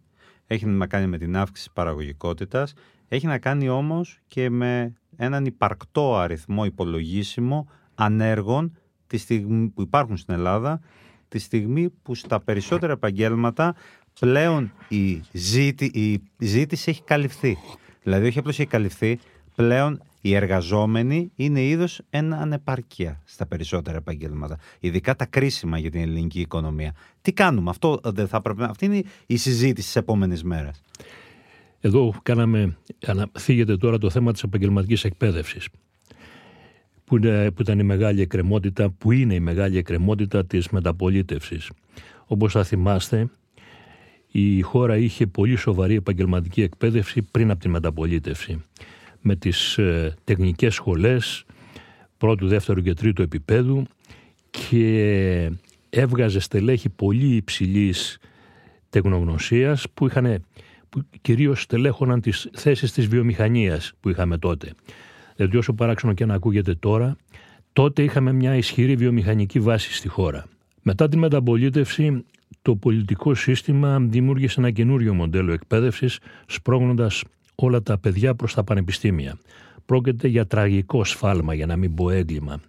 [0.46, 2.74] έχει να κάνει με την αύξηση παραγωγικότητας,
[3.14, 10.16] έχει να κάνει όμως και με έναν υπαρκτό αριθμό υπολογίσιμο ανέργων τη στιγμή, που υπάρχουν
[10.16, 10.80] στην Ελλάδα,
[11.28, 13.74] τη στιγμή που στα περισσότερα επαγγέλματα
[14.20, 17.58] πλέον η, ζήτη, η ζήτηση έχει καλυφθεί.
[18.02, 19.18] Δηλαδή, όχι απλώς έχει καλυφθεί,
[19.54, 24.58] πλέον οι εργαζόμενοι είναι είδος ένα ανεπαρκεία στα περισσότερα επαγγέλματα.
[24.80, 26.94] Ειδικά τα κρίσιμα για την ελληνική οικονομία.
[27.22, 28.66] Τι κάνουμε, αυτό δεν θα πρέπει να.
[28.66, 30.80] Αυτή είναι η συζήτηση της επόμενης μέρας.
[31.86, 35.68] Εδώ κάναμε, ανα- θίγεται τώρα το θέμα της επαγγελματικής εκπαίδευσης
[37.04, 41.70] που, είναι, που ήταν η μεγάλη εκκρεμότητα, που είναι η μεγάλη εκκρεμότητα της μεταπολίτευσης.
[42.26, 43.28] Όπως θα θυμάστε,
[44.30, 48.62] η χώρα είχε πολύ σοβαρή επαγγελματική εκπαίδευση πριν από τη μεταπολίτευση.
[49.20, 51.44] Με τις ε, τεχνικές σχολές,
[52.18, 53.86] πρώτου, δεύτερου και τρίτου επίπεδου
[54.50, 55.50] και
[55.90, 58.18] έβγαζε στελέχη πολύ υψηλής
[58.90, 60.44] τεχνογνωσίας που είχαν
[60.94, 64.72] που κυρίως στελέχωναν τις θέσεις της βιομηχανίας που είχαμε τότε.
[65.36, 67.16] Δηλαδή όσο παράξενο και να ακούγεται τώρα,
[67.72, 70.46] τότε είχαμε μια ισχυρή βιομηχανική βάση στη χώρα.
[70.82, 72.24] Μετά την μεταπολίτευση,
[72.62, 79.38] το πολιτικό σύστημα δημιούργησε ένα καινούριο μοντέλο εκπαίδευσης, σπρώγνοντας όλα τα παιδιά προς τα πανεπιστήμια.
[79.86, 82.60] Πρόκειται για τραγικό σφάλμα, για να μην πω έγκλημα.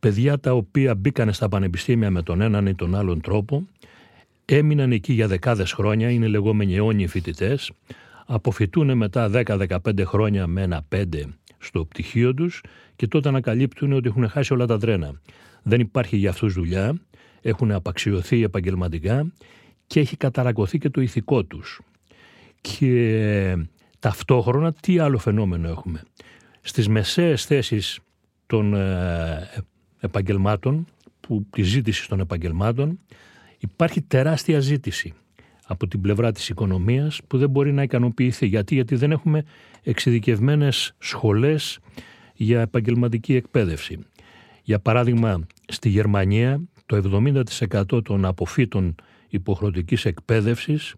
[0.00, 3.66] Παιδιά τα οποία μπήκαν στα πανεπιστήμια με τον έναν ή τον άλλον τρόπο,
[4.56, 7.72] έμειναν εκεί για δεκάδες χρόνια, είναι λεγόμενοι αιώνιοι φοιτητές,
[8.26, 11.04] αποφυτούν μετά 10-15 χρόνια με ένα 5
[11.58, 12.62] στο πτυχίο τους
[12.96, 15.20] και τότε ανακαλύπτουν ότι έχουν χάσει όλα τα τρένα.
[15.62, 17.00] Δεν υπάρχει για αυτούς δουλειά,
[17.40, 19.32] έχουν απαξιωθεί επαγγελματικά
[19.86, 21.80] και έχει καταρακωθεί και το ηθικό τους.
[22.60, 23.56] Και
[23.98, 26.02] ταυτόχρονα τι άλλο φαινόμενο έχουμε.
[26.60, 27.98] Στις μεσαίες θέσεις
[28.46, 29.48] των ε,
[30.00, 30.86] επαγγελμάτων,
[31.20, 32.98] που, της ζήτησης των επαγγελμάτων,
[33.60, 35.12] υπάρχει τεράστια ζήτηση
[35.66, 38.46] από την πλευρά της οικονομίας που δεν μπορεί να ικανοποιηθεί.
[38.46, 39.44] Γιατί, Γιατί δεν έχουμε
[39.82, 41.78] εξειδικευμένες σχολές
[42.34, 43.98] για επαγγελματική εκπαίδευση.
[44.62, 48.94] Για παράδειγμα, στη Γερμανία το 70% των αποφύτων
[49.28, 50.94] υποχρεωτικής εκπαίδευσης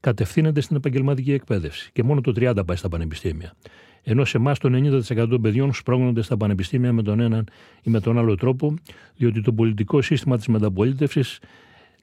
[0.00, 3.54] κατευθύνεται στην επαγγελματική εκπαίδευση και μόνο το 30% πάει στα πανεπιστήμια.
[4.02, 7.48] Ενώ σε εμάς το 90% των παιδιών σπρώχνονται στα πανεπιστήμια με τον έναν
[7.82, 8.74] ή με τον άλλο τρόπο,
[9.16, 11.38] διότι το πολιτικό σύστημα της μεταπολίτευσης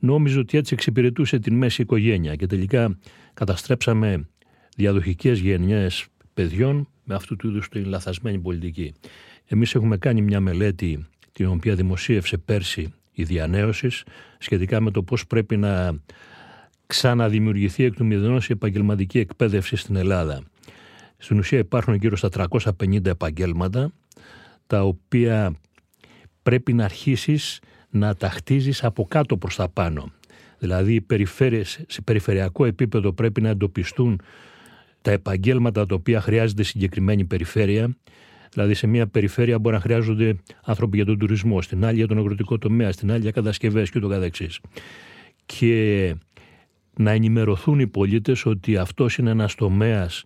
[0.04, 2.98] νόμιζε ότι έτσι εξυπηρετούσε την μέση οικογένεια και τελικά
[3.34, 4.28] καταστρέψαμε
[4.76, 8.94] διαδοχικές γενιές παιδιών με αυτού του είδους την λαθασμένη πολιτική.
[9.46, 13.90] Εμείς έχουμε κάνει μια μελέτη την οποία δημοσίευσε πέρσι η διανέωση
[14.38, 16.00] σχετικά με το πώς πρέπει να
[16.88, 20.44] ξαναδημιουργηθεί εκ του μηδενός η επαγγελματική εκπαίδευση στην Ελλάδα.
[21.18, 22.30] Στην ουσία υπάρχουν γύρω στα
[22.80, 23.94] 350 επαγγέλματα
[24.68, 25.54] τα οποία
[26.44, 27.60] πρέπει να αρχίσεις
[27.94, 30.12] να τα χτίζεις από κάτω προς τα πάνω.
[30.60, 31.06] Δηλαδή
[31.88, 34.22] σε περιφερειακό επίπεδο πρέπει να εντοπιστούν
[35.02, 37.98] τα επαγγέλματα τα οποία χρειάζεται συγκεκριμένη περιφέρεια.
[38.54, 42.18] Δηλαδή σε μια περιφέρεια μπορεί να χρειάζονται άνθρωποι για τον τουρισμό, στην άλλη για τον
[42.18, 44.60] αγροτικό τομέα, στην άλλη για κατασκευές και το καθεξής.
[45.46, 46.16] Και
[46.98, 50.24] να ενημερωθούν οι πολίτες ότι αυτός είναι ένας τομέας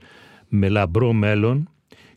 [0.47, 1.69] με λαμπρό μέλλον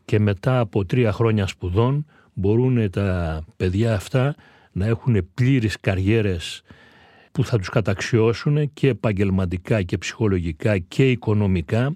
[0.05, 4.35] και μετά από τρία χρόνια σπουδών μπορούν τα παιδιά αυτά
[4.71, 6.63] να έχουν πλήρεις καριέρες
[7.31, 11.95] που θα τους καταξιώσουν και επαγγελματικά και ψυχολογικά και οικονομικά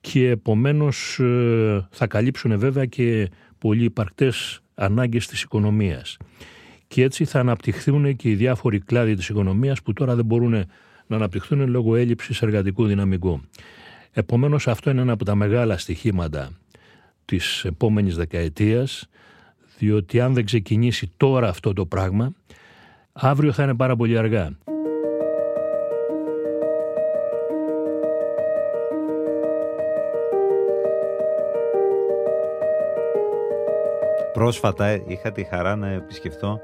[0.00, 6.16] και επομένως ε, θα καλύψουν βέβαια και πολύ υπαρκτές ανάγκες της οικονομίας.
[6.88, 10.66] Και έτσι θα αναπτυχθούν και οι διάφοροι κλάδοι της οικονομίας που τώρα δεν μπορούν
[11.06, 13.40] να αναπτυχθούν λόγω έλλειψης εργατικού δυναμικού.
[14.12, 16.50] Επομένως αυτό είναι ένα από τα μεγάλα στοιχήματα
[17.24, 19.08] της επόμενης δεκαετίας
[19.78, 22.32] διότι αν δεν ξεκινήσει τώρα αυτό το πράγμα
[23.12, 24.50] αύριο θα είναι πάρα πολύ αργά.
[34.32, 36.60] Πρόσφατα είχα τη χαρά να επισκεφθώ,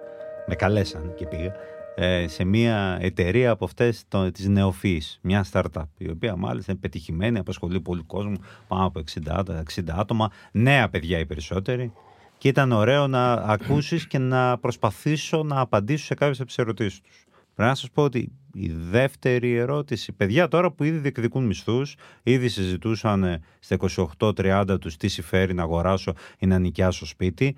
[0.46, 1.52] με καλέσαν και πήγα,
[1.94, 6.80] ε, σε μια εταιρεία από αυτές το, της νεοφύης, μια startup, η οποία μάλιστα είναι
[6.80, 8.36] πετυχημένη, απασχολεί πολύ κόσμο,
[8.68, 9.44] πάνω από 60,
[9.74, 11.92] 60 άτομα, νέα παιδιά οι περισσότεροι,
[12.40, 17.00] και ήταν ωραίο να ακούσεις και να προσπαθήσω να απαντήσω σε κάποιες από τις ερωτήσεις
[17.00, 17.24] τους.
[17.54, 22.48] Πρέπει να σας πω ότι η δεύτερη ερώτηση, παιδιά τώρα που ήδη διεκδικούν μισθούς, ήδη
[22.48, 23.76] συζητούσαν ε, στα
[24.18, 27.56] 28-30 τους τι συμφέρει να αγοράσω ή να νοικιάσω σπίτι,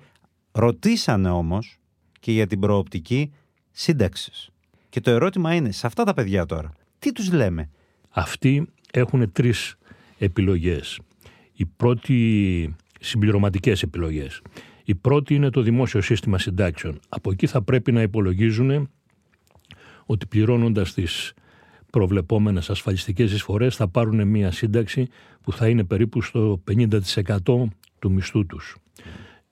[0.51, 1.77] ρωτήσανε όμως
[2.19, 3.33] και για την προοπτική
[3.71, 4.49] σύνταξης.
[4.89, 7.69] Και το ερώτημα είναι, σε αυτά τα παιδιά τώρα, τι τους λέμε;
[8.09, 9.75] Αυτοί έχουν τρεις
[10.17, 10.99] επιλογές.
[11.53, 14.41] Οι πρώτοι συμπληρωματικές επιλογές.
[14.83, 16.99] Η πρώτη είναι το δημόσιο σύστημα συντάξεων.
[17.09, 18.89] Από εκεί θα πρέπει να υπολογίζουν
[20.05, 21.33] ότι πληρώνοντας τις
[21.89, 25.07] προβλεπόμενες ασφαλιστικές εισφορές θα πάρουν μια σύνταξη
[25.41, 27.67] που θα είναι περίπου στο 50%
[27.99, 28.77] του μισθού τους.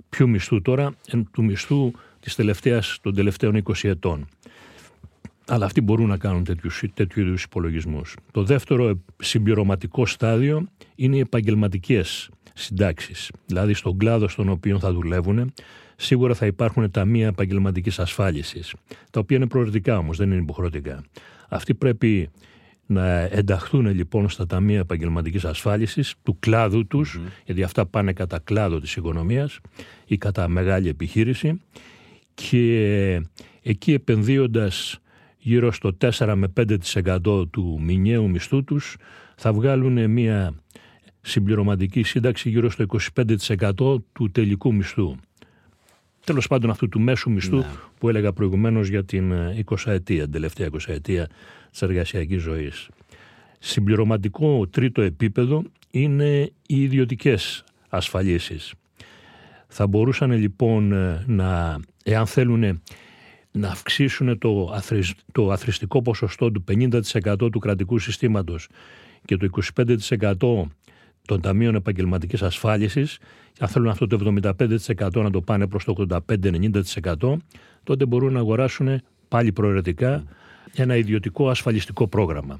[0.09, 0.93] Ποιου μισθού τώρα,
[1.31, 4.27] του μισθού της τελευταίας, των τελευταίων 20 ετών.
[5.47, 8.15] Αλλά αυτοί μπορούν να κάνουν τέτοιους, τέτοιου είδους υπολογισμούς.
[8.31, 13.31] Το δεύτερο συμπληρωματικό στάδιο είναι οι επαγγελματικές συντάξεις.
[13.45, 15.53] Δηλαδή στον κλάδο στον οποίο θα δουλεύουν,
[15.95, 18.73] σίγουρα θα υπάρχουν ταμεία επαγγελματικής ασφάλισης,
[19.11, 21.03] τα οποία είναι προαιρετικά όμως, δεν είναι υποχρεωτικά.
[21.49, 22.29] Αυτοί πρέπει
[22.85, 28.79] να ενταχθούν λοιπόν στα ταμεία επαγγελματικής ασφάλισης του κλάδου τους, γιατί αυτά πάνε κατά κλάδο
[28.79, 29.59] της οικονομίας
[30.05, 31.61] ή κατά μεγάλη επιχείρηση,
[32.33, 33.21] και
[33.61, 34.99] εκεί επενδύοντας
[35.37, 38.97] γύρω στο 4 με 5% του μηνιαίου μισθού τους
[39.35, 40.53] θα βγάλουν μια
[41.21, 42.86] συμπληρωματική σύνταξη γύρω στο
[43.25, 45.15] 25% του τελικού μισθού.
[46.23, 47.63] τέλος πάντων αυτού του μέσου μισθού
[47.99, 49.34] που έλεγα προηγουμένως για την
[49.65, 51.29] 20 ετία, την τελευταία 20 ετία
[51.71, 52.89] της εργασιακής ζωής.
[53.60, 58.73] Συμπληρωματικό τρίτο επίπεδο είναι οι ιδιωτικές ασφαλίσεις.
[59.67, 60.93] Θα μπορούσαν λοιπόν
[61.25, 62.81] να, εάν θέλουν
[63.51, 68.67] να αυξήσουν το, αθρησ, το αθρηστικό ποσοστό του 50% του κρατικού συστήματος
[69.25, 70.62] και το 25%
[71.31, 73.17] των Ταμείων Επαγγελματικής Ασφάλισης,
[73.59, 77.37] αν θέλουν αυτό το 75% να το πάνε προς το 85-90%,
[77.83, 80.23] τότε μπορούν να αγοράσουν πάλι προαιρετικά
[80.75, 82.59] ένα ιδιωτικό ασφαλιστικό πρόγραμμα.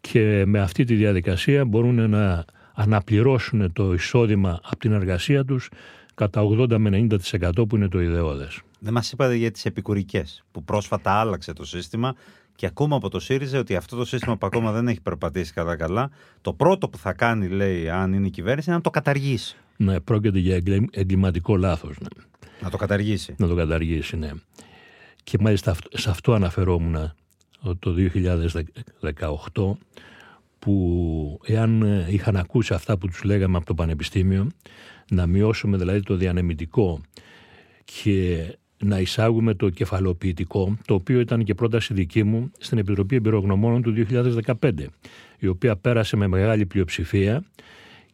[0.00, 2.44] Και με αυτή τη διαδικασία μπορούν να
[2.74, 5.68] αναπληρώσουν το εισόδημα από την εργασία τους
[6.14, 7.06] κατά 80 με
[7.40, 8.60] 90% που είναι το ιδεώδες.
[8.78, 12.14] Δεν μας είπατε για τις επικουρικές που πρόσφατα άλλαξε το σύστημα
[12.60, 15.76] και ακούμε από το ΣΥΡΙΖΑ ότι αυτό το σύστημα που ακόμα δεν έχει περπατήσει κατά
[15.76, 19.56] καλά, το πρώτο που θα κάνει, λέει, αν είναι η κυβέρνηση, είναι να το καταργήσει.
[19.76, 21.96] Ναι, πρόκειται για εγκληματικό λάθος.
[22.00, 22.08] Ναι.
[22.60, 23.34] Να το καταργήσει.
[23.38, 24.30] Να το καταργήσει, ναι.
[25.24, 27.12] Και μάλιστα σε αυτό αναφερόμουν
[27.78, 27.94] το
[29.52, 29.72] 2018
[30.58, 34.46] που εάν είχαν ακούσει αυτά που τους λέγαμε από το Πανεπιστήμιο
[35.10, 37.00] να μειώσουμε δηλαδή το διανεμητικό
[37.84, 38.46] και
[38.84, 44.06] να εισάγουμε το κεφαλοποιητικό, το οποίο ήταν και πρόταση δική μου στην Επιτροπή Εμπειρογνωμόνων του
[44.60, 44.72] 2015,
[45.38, 47.44] η οποία πέρασε με μεγάλη πλειοψηφία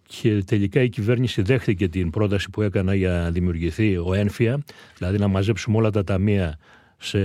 [0.07, 4.65] και τελικά η κυβέρνηση δέχτηκε την πρόταση που έκανα για να δημιουργηθεί ο ΕΝΦΙΑ,
[4.99, 6.59] δηλαδή να μαζέψουμε όλα τα ταμεία
[6.97, 7.21] σε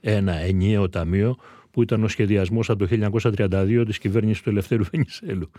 [0.00, 1.36] ένα ενιαίο ταμείο,
[1.70, 3.10] που ήταν ο σχεδιασμός από το
[3.50, 5.50] 1932 της κυβέρνησης του Ελευθέρου Βενισέλου.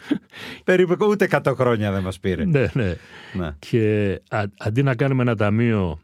[0.64, 2.46] Περίπου ούτε 100 χρόνια δεν μας πήρε.
[2.46, 2.96] ναι, ναι,
[3.34, 3.56] ναι.
[3.60, 4.16] Και
[4.58, 6.00] αντί να κάνουμε ένα ταμείο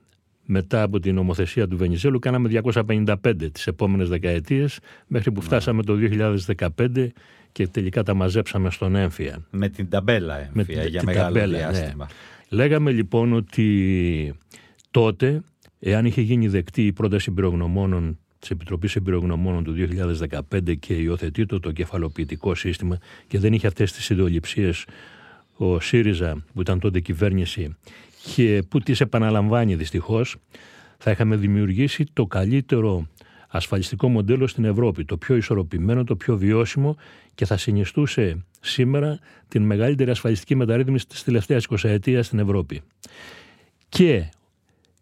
[0.45, 3.15] μετά από την νομοθεσία του Βενιζέλου κάναμε 255
[3.51, 5.45] τις επόμενες δεκαετίες μέχρι που ναι.
[5.45, 5.97] φτάσαμε το
[6.77, 7.07] 2015
[7.51, 9.45] και τελικά τα μαζέψαμε στον έμφυα.
[9.49, 11.57] Με την ταμπέλα έμφυα για μεγάλο ταμπέλα, ναι.
[11.57, 12.09] διάστημα.
[12.49, 14.33] Λέγαμε λοιπόν ότι
[14.91, 15.41] τότε,
[15.79, 19.75] εάν είχε γίνει δεκτή η πρόταση εμπειρογνωμόνων της Επιτροπής Εμπειρογνωμόνων του
[20.51, 24.71] 2015 και υιοθετεί το, το κεφαλοποιητικό σύστημα και δεν είχε αυτές τις ιδεολειψίε
[25.55, 27.75] ο ΣΥΡΙΖΑ που ήταν τότε κυβέρνηση
[28.33, 30.35] και που τις επαναλαμβάνει δυστυχώς,
[30.97, 33.07] θα είχαμε δημιουργήσει το καλύτερο
[33.47, 36.97] ασφαλιστικό μοντέλο στην Ευρώπη, το πιο ισορροπημένο, το πιο βιώσιμο
[37.35, 42.81] και θα συνιστούσε σήμερα την μεγαλύτερη ασφαλιστική μεταρρύθμιση της τελευταίας 20 ετία στην Ευρώπη.
[43.89, 44.29] Και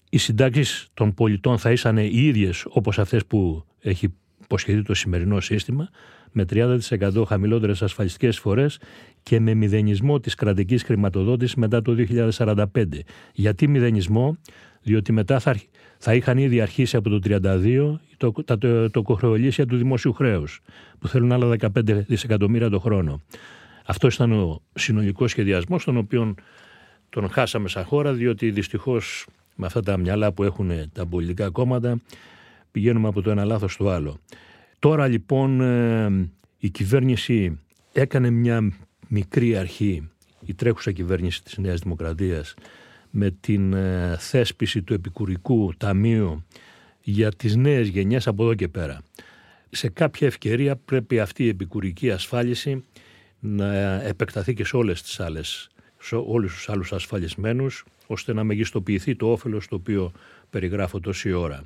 [0.10, 5.40] οι συντάξεις των πολιτών θα ήσαν οι ίδιες όπως αυτές που έχει υποσχεθεί το σημερινό
[5.40, 5.90] σύστημα,
[6.32, 8.80] με 30% χαμηλότερες ασφαλιστικές φορές
[9.24, 11.96] και με μηδενισμό της κρατικής χρηματοδότησης μετά το
[12.38, 12.66] 2045.
[13.34, 14.38] Γιατί μηδενισμό,
[14.82, 15.56] διότι μετά θα,
[15.98, 19.02] θα είχαν ήδη αρχίσει από το 32 το, το, το, το
[19.68, 20.62] του δημόσιου χρέους,
[21.00, 23.22] που θέλουν άλλα 15 δισεκατομμύρια το χρόνο.
[23.86, 26.34] Αυτό ήταν ο συνολικός σχεδιασμός, τον οποίο
[27.10, 32.00] τον χάσαμε σαν χώρα, διότι δυστυχώς με αυτά τα μυαλά που έχουν τα πολιτικά κόμματα
[32.74, 34.20] πηγαίνουμε από το ένα λάθος στο άλλο.
[34.80, 37.60] Τώρα λοιπόν ε, η κυβέρνηση
[37.94, 38.74] έκανε μια
[39.08, 40.10] μικρή αρχή,
[40.46, 42.54] η τρέχουσα κυβέρνηση της Νέας Δημοκρατίας,
[43.10, 46.46] με την ε, θέσπιση του επικουρικού ταμείου
[47.02, 49.02] για τις νέες γενιές από εδώ και πέρα.
[49.70, 52.84] Σε κάποια ευκαιρία πρέπει αυτή η επικουρική ασφάλιση
[53.40, 59.16] να επεκταθεί και σε όλες τις άλλες, σε όλους τους άλλους ασφαλισμένους, ώστε να μεγιστοποιηθεί
[59.16, 60.12] το όφελος το οποίο
[60.50, 61.64] περιγράφω τόση ώρα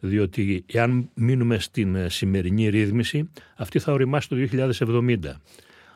[0.00, 4.36] διότι εάν μείνουμε στην ε, σημερινή ρύθμιση, αυτή θα οριμάσει το
[4.78, 5.16] 2070.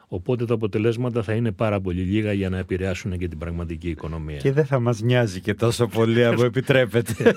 [0.08, 4.36] Οπότε τα αποτελέσματα θα είναι πάρα πολύ λίγα για να επηρεάσουν και την πραγματική οικονομία.
[4.36, 7.34] Και δεν θα μας νοιάζει και τόσο πολύ, αν επιτρέπετε.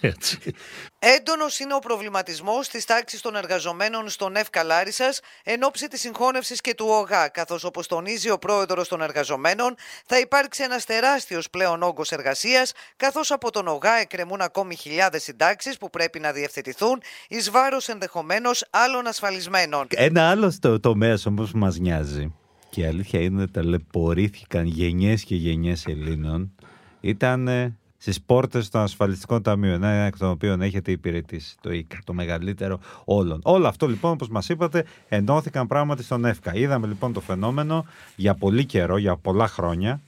[0.00, 0.38] Έτσι.
[1.06, 6.60] Έντονος είναι ο προβληματισμός της τάξης των εργαζομένων στον ΕΦ Καλάρισας εν ώψη της συγχώνευσης
[6.60, 9.74] και του ΟΓΑ, καθώς όπως τονίζει ο πρόεδρος των εργαζομένων,
[10.06, 15.78] θα υπάρξει ένας τεράστιος πλέον όγκος εργασίας, καθώς από τον ΟΓΑ εκκρεμούν ακόμη χιλιάδες συντάξεις
[15.78, 19.86] που πρέπει να διευθετηθούν, εις βάρος ενδεχομένως άλλων ασφαλισμένων.
[19.90, 22.34] Ένα άλλο το, τομέας όμως που μας νοιάζει,
[22.70, 26.54] και η αλήθεια είναι ότι ταλαιπωρήθηκαν γενιές και γενιές Ελλήνων,
[27.00, 27.48] ήταν
[28.04, 32.80] στις πόρτες των ασφαλιστικών ταμείων, ένα εκ των οποίων έχετε υπηρετήσει το ΙΚΑ, το μεγαλύτερο
[33.04, 33.40] όλων.
[33.42, 36.54] Όλο αυτό λοιπόν, όπως μας είπατε, ενώθηκαν πράγματι στον ΕΦΚΑ.
[36.54, 37.84] Είδαμε λοιπόν το φαινόμενο
[38.16, 40.00] για πολύ καιρό, για πολλά χρόνια,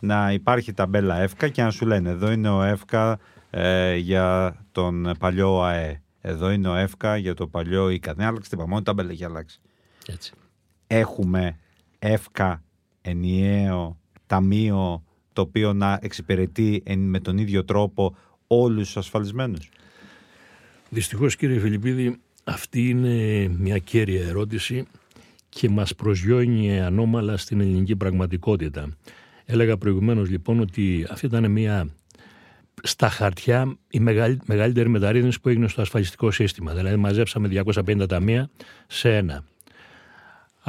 [0.00, 3.18] να υπάρχει ταμπέλα ΕΦΚΑ και να σου λένε εδώ είναι ο ΕΦΚΑ
[3.50, 6.02] ε, για τον παλιό ΑΕ.
[6.20, 8.14] Εδώ είναι ο ΕΦΚΑ για το παλιό ΙΚΑ.
[8.14, 9.60] Δεν άλλαξε τίποτα, μόνο ταμπέλα έχει αλλάξει.
[10.06, 10.32] Έτσι.
[10.86, 11.56] Έχουμε
[11.98, 12.62] ΕΦΚΑ
[13.00, 18.16] ενιαίο ταμείο το οποίο να εξυπηρετεί με τον ίδιο τρόπο
[18.46, 19.68] όλους τους ασφαλισμένους;
[20.88, 24.86] Δυστυχώς κύριε Φιλιππίδη αυτή είναι μια κέρια ερώτηση
[25.48, 28.88] και μας προσγειώνει ανώμαλα στην ελληνική πραγματικότητα.
[29.44, 31.88] Έλεγα προηγουμένως λοιπόν ότι αυτή ήταν μια
[32.82, 34.00] στα χαρτιά η
[34.44, 36.74] μεγαλύτερη μεταρρύθμιση που έγινε στο ασφαλιστικό σύστημα.
[36.74, 38.50] Δηλαδή μαζέψαμε 250 ταμεία
[38.86, 39.44] σε ένα.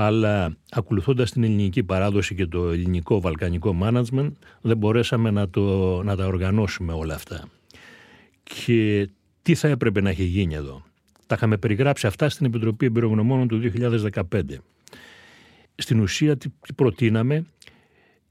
[0.04, 6.16] Αλλά ακολουθώντας την ελληνική παράδοση και το ελληνικό βαλκανικό management δεν μπορέσαμε να, το, να
[6.16, 7.48] τα οργανώσουμε όλα αυτά.
[8.44, 9.10] Και
[9.42, 10.84] τι θα έπρεπε να έχει γίνει εδώ.
[11.28, 13.72] Τα είχαμε περιγράψει αυτά στην Επιτροπή Εμπειρογνωμόνων του
[14.14, 14.42] 2015.
[15.76, 17.46] Στην ουσία τι προτείναμε,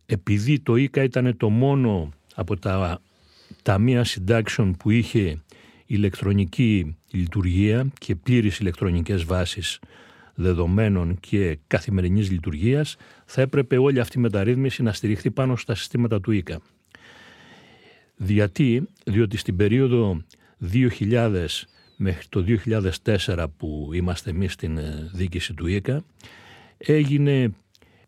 [0.07, 3.01] επειδή το ΙΚΑ ήταν το μόνο από τα
[3.63, 5.43] ταμεία συντάξεων που είχε
[5.87, 9.79] ηλεκτρονική λειτουργία και πλήρης ηλεκτρονικές βάσεις
[10.41, 16.21] δεδομένων και καθημερινής λειτουργίας, θα έπρεπε όλη αυτή η μεταρρύθμιση να στηριχθεί πάνω στα συστήματα
[16.21, 16.61] του ΙΚΑ.
[18.17, 20.23] Γιατί, διότι στην περίοδο
[20.73, 21.47] 2000
[21.97, 22.45] μέχρι το
[23.05, 26.05] 2004 που είμαστε εμείς στην ε, δίκηση του ΙΚΑ,
[26.77, 27.53] έγινε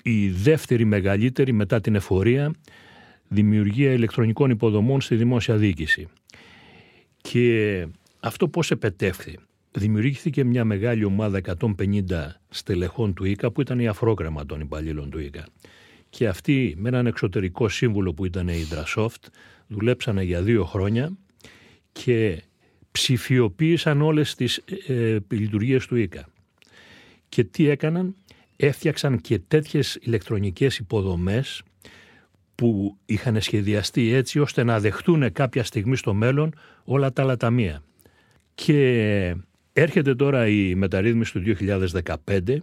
[0.02, 2.52] η δεύτερη μεγαλύτερη μετά την εφορία
[3.28, 6.08] δημιουργία ηλεκτρονικών υποδομών στη δημόσια διοίκηση.
[7.20, 7.86] Και
[8.20, 9.38] αυτό πώς επετεύχθη;
[9.74, 11.98] Δημιουργήθηκε μια μεγάλη ομάδα 150
[12.48, 15.46] στελεχών του ΙΚΑ που ήταν η αφρόγραμμα των υπαλλήλων του ΙΚΑ.
[16.10, 19.26] Και αυτοί με έναν εξωτερικό σύμβουλο που ήταν η Drasoft
[19.66, 21.16] δουλέψανε για δύο χρόνια
[21.92, 22.42] και
[22.92, 24.56] ψηφιοποίησαν όλες τις
[24.86, 26.28] ε, λειτουργίες του ΙΚΑ.
[27.28, 28.14] Και τι έκαναν,
[28.56, 31.62] έφτιαξαν και τέτοιες ηλεκτρονικές υποδομές
[32.54, 36.54] που είχαν σχεδιαστεί έτσι ώστε να δεχτούν κάποια στιγμή στο μέλλον
[36.84, 37.82] όλα τα άλλα ταμεία.
[38.54, 39.36] Και
[39.72, 41.56] έρχεται τώρα η μεταρρύθμιση του
[42.34, 42.56] 2015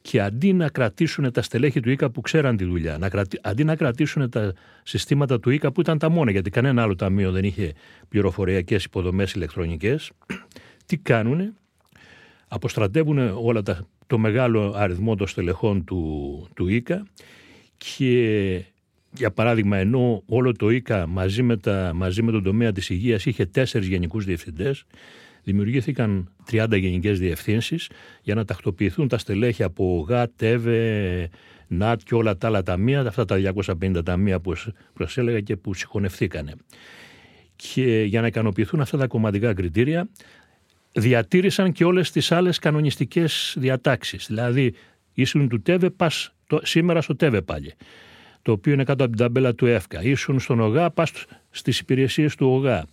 [0.00, 3.10] και αντί να κρατήσουν τα στελέχη του ΙΚΑ που ξέραν τη δουλειά, να
[3.42, 7.30] αντί να κρατήσουν τα συστήματα του ΙΚΑ που ήταν τα μόνα, γιατί κανένα άλλο ταμείο
[7.30, 7.72] δεν είχε
[8.08, 10.10] πληροφοριακές υποδομές ηλεκτρονικές,
[10.86, 11.54] τι κάνουν,
[12.48, 17.06] αποστρατεύουν όλα τα, το μεγάλο αριθμό των στελεχών του, του ΙΚΑ
[17.76, 18.64] και
[19.16, 23.26] για παράδειγμα, ενώ όλο το ΙΚΑ μαζί με, τα, μαζί με τον τομέα της υγείας
[23.26, 24.84] είχε τέσσερις γενικούς διευθυντές,
[25.44, 27.90] δημιουργήθηκαν 30 γενικές διευθύνσεις
[28.22, 31.28] για να τακτοποιηθούν τα στελέχη από ΓΑ, ΤΕΒΕ,
[31.66, 34.54] ΝΑΤ και όλα τα άλλα ταμεία, αυτά τα 250 ταμεία που
[34.98, 36.54] σας έλεγα και που συγχωνευθήκανε.
[37.56, 40.08] Και για να ικανοποιηθούν αυτά τα κομματικά κριτήρια,
[40.92, 44.26] διατήρησαν και όλες τις άλλες κανονιστικές διατάξεις.
[44.26, 44.74] Δηλαδή,
[45.12, 47.74] ήσουν του ΤΕΒΕ, πας σήμερα στο ΤΕΒΕ πάλι
[48.44, 50.02] το οποίο είναι κάτω από την ταμπέλα του ΕΦΚΑ.
[50.02, 51.12] Ήσουν στον ΟΓΑ, πας
[51.50, 52.86] στις υπηρεσίες του ΟΓΑ.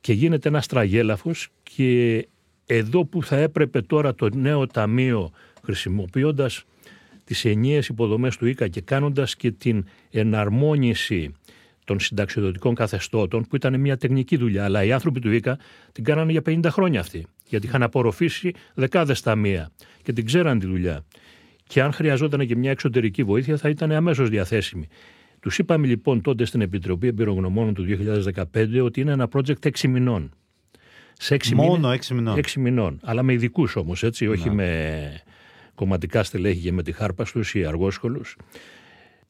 [0.00, 2.26] Και γίνεται ένας τραγέλαφος και
[2.66, 5.30] εδώ που θα έπρεπε τώρα το νέο ταμείο
[5.62, 6.64] χρησιμοποιώντας
[7.24, 11.34] τις ενιαίες υποδομές του ΙΚΑ και κάνοντας και την εναρμόνιση
[11.84, 15.58] των συνταξιοδοτικών καθεστώτων, που ήταν μια τεχνική δουλειά, αλλά οι άνθρωποι του ΙΚΑ
[15.92, 17.26] την κάνανε για 50 χρόνια αυτή.
[17.48, 19.70] Γιατί είχαν απορροφήσει δεκάδες ταμεία
[20.02, 21.04] και την ξέραν τη δουλειά
[21.68, 24.88] και αν χρειαζόταν και μια εξωτερική βοήθεια θα ήταν αμέσως διαθέσιμη.
[25.40, 27.86] Τους είπαμε λοιπόν τότε στην Επιτροπή Εμπειρογνωμόνων του
[28.54, 30.32] 2015 ότι είναι ένα project 6 μηνών.
[31.12, 32.36] Σε 6 Μόνο 6 μηνών.
[32.36, 33.00] 6 μηνών.
[33.02, 34.54] Αλλά με ειδικούς όμως, έτσι, όχι ναι.
[34.54, 35.22] με
[35.74, 38.36] κομματικά στελέχη και με τη χάρπα τους ή αργόσχολους.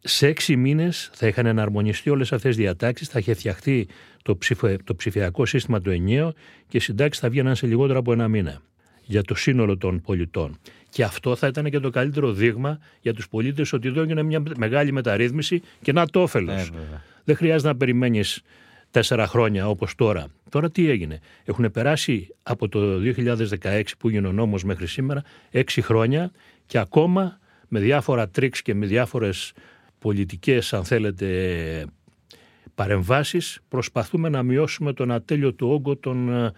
[0.01, 3.89] Σε έξι μήνες θα είχαν εναρμονιστεί όλες αυτές τις διατάξεις, θα είχε φτιαχτεί
[4.23, 4.39] το,
[4.85, 6.33] το ψηφιακό σύστημα του ενιαίο
[6.69, 8.63] και οι συντάξεις θα βγαίναν σε λιγότερο από ένα μήνα
[9.03, 10.59] για το σύνολο των πολιτών.
[10.91, 14.43] Και αυτό θα ήταν και το καλύτερο δείγμα για τους πολίτες ότι εδώ έγινε μια
[14.57, 16.69] μεγάλη μεταρρύθμιση και να το όφελος.
[16.69, 16.73] Ε,
[17.25, 18.43] Δεν χρειάζεται να περιμένεις
[18.91, 20.27] τέσσερα χρόνια όπως τώρα.
[20.49, 23.01] Τώρα τι έγινε; Έχουν περάσει από το
[23.63, 26.31] 2016 που έγινε ο νόμος μέχρι σήμερα έξι χρόνια
[26.67, 29.53] και ακόμα με διάφορα τρίξ και με διάφορες
[29.99, 31.27] πολιτικές αν θέλετε
[32.75, 36.53] παρεμβάσεις προσπαθούμε να μειώσουμε τον ατέλειωτο όγκο των ε,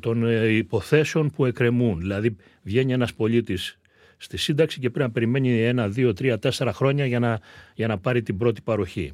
[0.00, 1.98] των ε, υποθέσεων που εκκρεμούν.
[1.98, 3.78] Δηλαδή βγαίνει ένας πολίτης
[4.16, 7.40] στη σύνταξη και πρέπει να περιμένει ένα, δύο, τρία, τέσσερα χρόνια για να,
[7.74, 9.12] για να πάρει την πρώτη παροχή.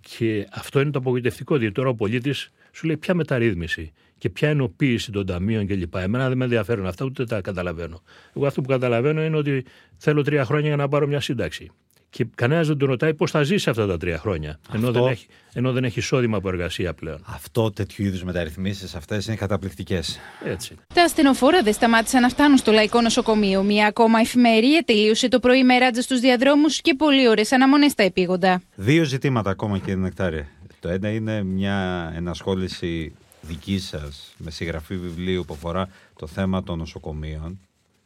[0.00, 4.48] Και αυτό είναι το απογοητευτικό, διότι τώρα ο πολίτης σου λέει ποια μεταρρύθμιση και ποια
[4.48, 5.94] ενοποίηση των ταμείων κλπ.
[5.94, 8.02] Εμένα δεν με ενδιαφέρουν αυτά, ούτε τα καταλαβαίνω.
[8.34, 9.64] Εγώ αυτό που καταλαβαίνω είναι ότι
[9.96, 11.70] θέλω τρία χρόνια για να πάρω μια σύνταξη
[12.10, 14.58] και κανένας δεν τον ρωτάει πώς θα ζήσει αυτά τα τρία χρόνια.
[14.68, 14.86] Αυτό...
[14.86, 17.24] Ενώ, δεν έχει, ενώ δεν έχει εισόδημα από εργασία πλέον.
[17.26, 20.18] Αυτό τέτοιου είδους μεταρρυθμίσεις αυτές είναι καταπληκτικές.
[20.44, 20.74] Έτσι.
[20.94, 23.62] Τα ασθενοφόρα δεν σταμάτησαν να φτάνουν στο λαϊκό νοσοκομείο.
[23.62, 28.02] Μια ακόμα εφημερία τελείωσε το πρωί με ράτζα στους διαδρόμους και πολύ ώρε αναμονές στα
[28.02, 28.62] επίγοντα.
[28.74, 30.48] Δύο ζητήματα ακόμα, κύριε Νεκτάρια.
[30.80, 35.88] Το ένα είναι μια ενασχόληση δική σας με συγγραφή βιβλίου που αφορά
[36.18, 37.60] το θέμα των νοσοκομείων.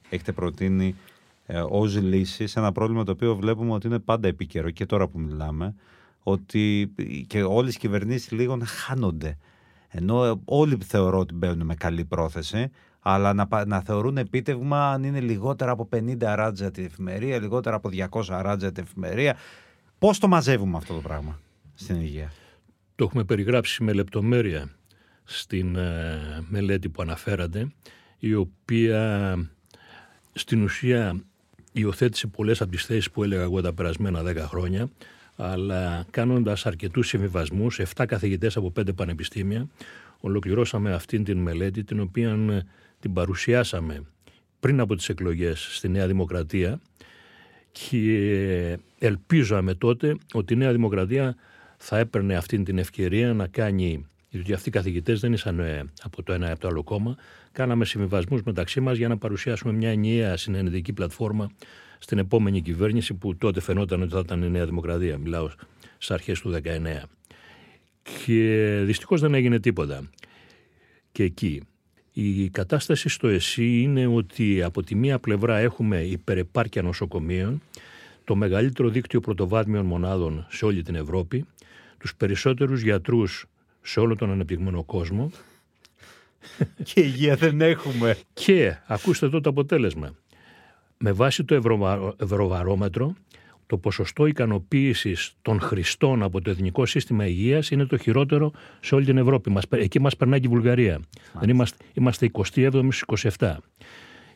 [0.09, 0.97] Έχετε προτείνει
[1.47, 5.09] ε, ως λύση σε ένα πρόβλημα το οποίο βλέπουμε ότι είναι πάντα επίκαιρο και τώρα
[5.09, 5.75] που μιλάμε,
[6.23, 6.93] ότι
[7.27, 9.39] και όλες οι κυβερνήσεις λίγο να χάνονται.
[9.89, 12.71] Ενώ όλοι θεωρώ ότι μπαίνουν με καλή πρόθεση,
[13.01, 17.91] αλλά να, να θεωρούν επίτευγμα αν είναι λιγότερα από 50 ράτζα την εφημερία, λιγότερα από
[18.11, 19.37] 200 ράτζα την εφημερία.
[19.99, 21.41] Πώς το μαζεύουμε αυτό το πράγμα
[21.75, 22.33] στην υγεία;
[22.95, 24.71] Το έχουμε περιγράψει με λεπτομέρεια
[25.25, 26.19] στην ε,
[26.49, 27.73] μελέτη που αναφέρατε,
[28.19, 29.35] η οποία
[30.33, 31.23] στην ουσία
[31.73, 34.89] υιοθέτησε πολλές από τις θέσεις που έλεγα εγώ τα περασμένα 10 χρόνια,
[35.37, 39.69] αλλά κάνοντας αρκετούς συμβιβασμούς, 7 καθηγητές από 5 πανεπιστήμια,
[40.21, 42.63] ολοκληρώσαμε αυτήν την μελέτη, την οποία ε,
[43.01, 44.03] την παρουσιάσαμε
[44.61, 46.81] πριν από τις εκλογές στη Νέα Δημοκρατία
[47.73, 51.37] και ελπίζαμε τότε ότι η Νέα Δημοκρατία
[51.77, 56.23] θα έπαιρνε αυτή την ευκαιρία να κάνει γιατί αυτοί οι καθηγητές δεν ήσαν ε, από
[56.23, 57.17] το ένα ή από το άλλο κόμμα.
[57.53, 61.51] Κάναμε συμβιβασμούς μεταξύ μας για να παρουσιάσουμε μια ενιαία συνενετική πλατφόρμα
[61.99, 65.19] στην επόμενη κυβέρνηση που τότε φαινόταν ότι θα ήταν η Νέα Δημοκρατία.
[65.19, 65.51] Μιλάω
[65.95, 67.03] στις αρχές του 19.
[68.25, 70.11] Και δυστυχώς δεν έγινε τίποτα.
[71.13, 71.63] Και εκεί.
[72.13, 77.63] Η κατάσταση στο ΕΣΥ είναι ότι από τη μία πλευρά έχουμε υπερεπάρκεια νοσοκομείων,
[78.25, 81.45] το μεγαλύτερο δίκτυο πρωτοβάθμιων μονάδων σε όλη την Ευρώπη,
[81.99, 83.47] τους περισσότερους γιατρούς
[83.83, 85.31] σε όλο τον ανεπτυγμένο κόσμο.
[86.83, 88.17] Και υγεία δεν έχουμε.
[88.33, 90.15] Και ακούστε εδώ το αποτέλεσμα.
[90.99, 91.55] Με βάση το
[92.19, 93.15] ευρωβαρόμετρο,
[93.67, 99.05] το ποσοστό ικανοποίησης των χρηστών από το Εθνικό Σύστημα Υγείας είναι το χειρότερο σε όλη
[99.05, 99.53] την Ευρώπη.
[99.71, 101.01] Εκεί μας περνάει και η Βουλγαρία.
[101.41, 102.83] Δεν είμαστε, είμαστε 27
[103.39, 103.57] 27.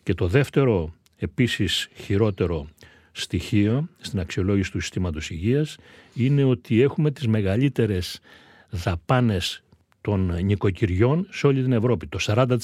[0.03, 2.66] Και το δεύτερο επίσης χειρότερο
[3.12, 5.76] στοιχείο στην αξιολόγηση του συστήματος υγείας
[6.14, 8.20] είναι ότι έχουμε τις μεγαλύτερες
[8.77, 9.62] δαπάνες
[10.01, 12.07] των νοικοκυριών σε όλη την Ευρώπη.
[12.07, 12.59] Το 40%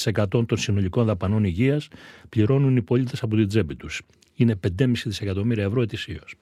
[0.46, 1.88] των συνολικών δαπανών υγείας
[2.28, 4.02] πληρώνουν οι πολίτες από την τσέπη τους.
[4.34, 6.34] Είναι 5,5 δισεκατομμύρια ευρώ ετησίως.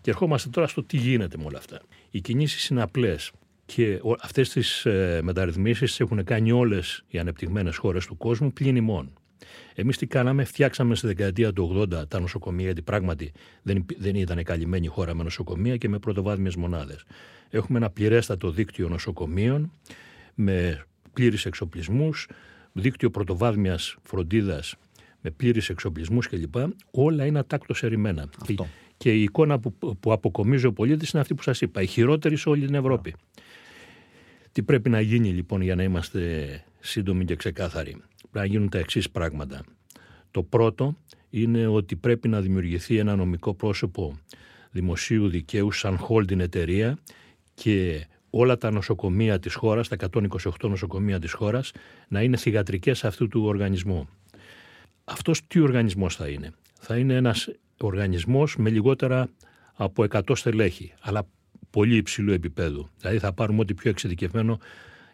[0.00, 1.80] Και ερχόμαστε τώρα στο τι γίνεται με όλα αυτά.
[2.10, 3.32] Οι κινήσεις είναι απλές
[3.64, 9.12] και αυτές τις ε, μεταρρυθμίσεις έχουν κάνει όλες οι ανεπτυγμένες χώρες του κόσμου πλην ημών.
[9.74, 13.32] Εμείς τι κάναμε, φτιάξαμε στη δεκαετία του 80 τα νοσοκομεία, γιατί πράγματι
[13.62, 17.04] δεν, δεν ήταν καλυμμένη χώρα με νοσοκομεία και με πρωτοβάθμιες μονάδες.
[17.50, 19.72] Έχουμε ένα πληρέστατο δίκτυο νοσοκομείων
[20.34, 22.28] με πλήρεις εξοπλισμούς,
[22.72, 24.76] δίκτυο πρωτοβάθμιας φροντίδας
[25.20, 26.54] με πλήρεις εξοπλισμούς κλπ.
[26.90, 28.28] Όλα είναι ατάκτως ερημένα.
[28.44, 28.54] Και,
[28.96, 32.36] και η εικόνα που, που αποκομίζει ο πολίτης είναι αυτή που σας είπα, η χειρότερη
[32.36, 33.14] σε όλη την Ευρώπη.
[34.52, 38.02] Τι πρέπει να γίνει λοιπόν για να είμαστε σύντομοι και ξεκάθαροι
[38.32, 39.64] πρέπει να γίνουν τα εξής πράγματα.
[40.30, 40.96] Το πρώτο
[41.30, 44.18] είναι ότι πρέπει να δημιουργηθεί ένα νομικό πρόσωπο
[44.70, 46.98] δημοσίου δικαίου σαν holding εταιρεία
[47.54, 51.72] και όλα τα νοσοκομεία της χώρας, τα 128 νοσοκομεία της χώρας,
[52.08, 54.08] να είναι θυγατρικές αυτού του οργανισμού.
[55.04, 57.48] Αυτός τι οργανισμός θα είναι; Θα είναι ένας
[57.80, 59.28] οργανισμός με λιγότερα
[59.74, 61.26] από 100 στελέχη, αλλά
[61.70, 62.88] πολύ υψηλού επίπεδου.
[62.98, 64.58] Δηλαδή θα πάρουμε ό,τι πιο εξειδικευμένο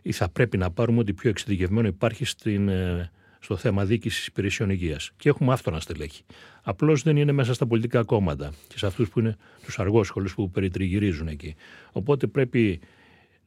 [0.08, 4.70] ή θα πρέπει να πάρουμε ότι πιο εξειδικευμένο υπάρχει στην, ε, στο θέμα δίκηση υπηρεσιών
[4.70, 5.10] υγείας.
[5.16, 6.22] Και έχουμε αυτόνα στελέχη.
[6.62, 10.50] Απλώς δεν είναι μέσα στα πολιτικά κόμματα και σε αυτούς που είναι τους αργόσχολου που
[10.50, 11.54] περιτριγυρίζουν εκεί.
[11.92, 12.80] Οπότε πρέπει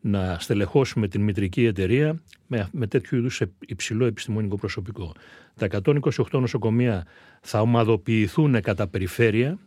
[0.02, 5.14] να στελεχώσουμε την μητρική εταιρεία με, με τέτοιου είδους υψηλό επιστημονικό προσωπικό.
[5.56, 6.02] Τα 128
[6.32, 7.06] νοσοκομεία
[7.42, 9.58] θα ομαδοποιηθούν κατά περιφέρεια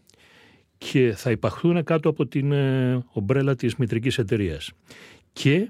[0.78, 4.72] και θα υπαχθούν κάτω από την ε, ομπρέλα της μητρικής εταιρείας.
[5.32, 5.68] Και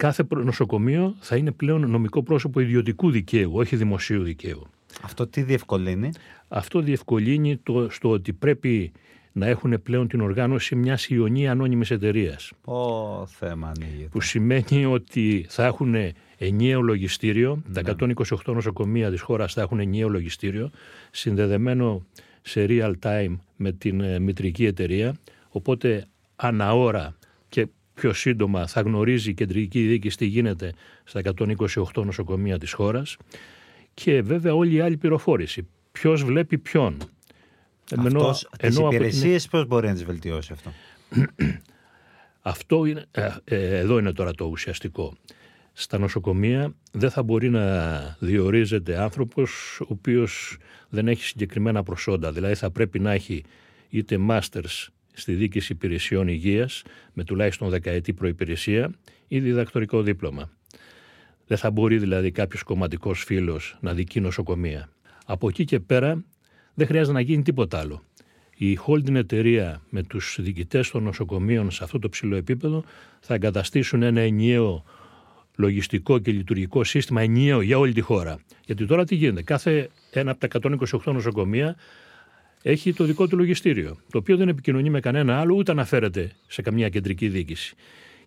[0.00, 4.66] κάθε νοσοκομείο θα είναι πλέον νομικό πρόσωπο ιδιωτικού δικαίου, όχι δημοσίου δικαίου.
[5.02, 6.10] Αυτό τι διευκολύνει;
[6.48, 8.92] Αυτό διευκολύνει το, στο ότι πρέπει
[9.32, 12.52] να έχουν πλέον την οργάνωση μιας ιονή ανώνυμης εταιρείας.
[12.64, 14.08] Ω, θέμα ανοίγει.
[14.10, 15.94] Που σημαίνει ότι θα έχουν
[16.38, 17.94] ενιαίο λογιστήριο, τα 128
[18.46, 18.54] ναι.
[18.54, 20.70] νοσοκομεία της χώρας θα έχουν ενιαίο λογιστήριο,
[21.10, 22.06] συνδεδεμένο
[22.42, 25.16] σε real time με την ε, μητρική εταιρεία,
[25.48, 27.19] οπότε αναώρα και
[28.00, 30.72] πιο σύντομα θα γνωρίζει η κεντρική διοίκηση τι γίνεται
[31.04, 31.20] στα
[31.94, 33.16] 128 νοσοκομεία της χώρας
[33.94, 35.66] και βέβαια όλη η άλλη πληροφόρηση.
[35.92, 36.96] Ποιος βλέπει ποιον.
[37.96, 40.72] Αυτός, ενώ, τις υπηρεσίες πώς μπορεί να τις βελτιώσει αυτό;
[42.54, 45.14] αυτό είναι, ε, ε, εδώ είναι τώρα το ουσιαστικό.
[45.72, 50.56] Στα νοσοκομεία δεν θα μπορεί να διορίζεται άνθρωπος ο οποίος
[50.88, 52.32] δεν έχει συγκεκριμένα προσόντα.
[52.32, 53.44] Δηλαδή θα πρέπει να έχει
[53.88, 56.82] είτε masters στη δίκηση υπηρεσιών υγείας
[57.12, 58.90] με τουλάχιστον δεκαετή προπηρεσία
[59.28, 60.50] ή διδακτορικό δίπλωμα.
[61.46, 64.88] Δεν θα μπορεί δηλαδή κάποιος κομματικός φίλος να δικεί νοσοκομεία.
[65.26, 66.24] Από εκεί και πέρα
[66.74, 68.02] δεν χρειάζεται να γίνει τίποτα άλλο.
[68.56, 72.84] Η holding εταιρεία με τους διοικητές των νοσοκομείων σε αυτό το ψηλό επίπεδο
[73.20, 74.84] θα εγκαταστήσουν ένα ενιαίο
[75.56, 78.38] λογιστικό και λειτουργικό σύστημα ενιαίο για όλη τη χώρα.
[78.66, 81.76] Γιατί τώρα τι γίνεται; Κάθε ένα από τα 128 νοσοκομεία
[82.62, 86.62] έχει το δικό του λογιστήριο, το οποίο δεν επικοινωνεί με κανένα άλλο, ούτε αναφέρεται σε
[86.62, 87.74] καμιά κεντρική διοίκηση.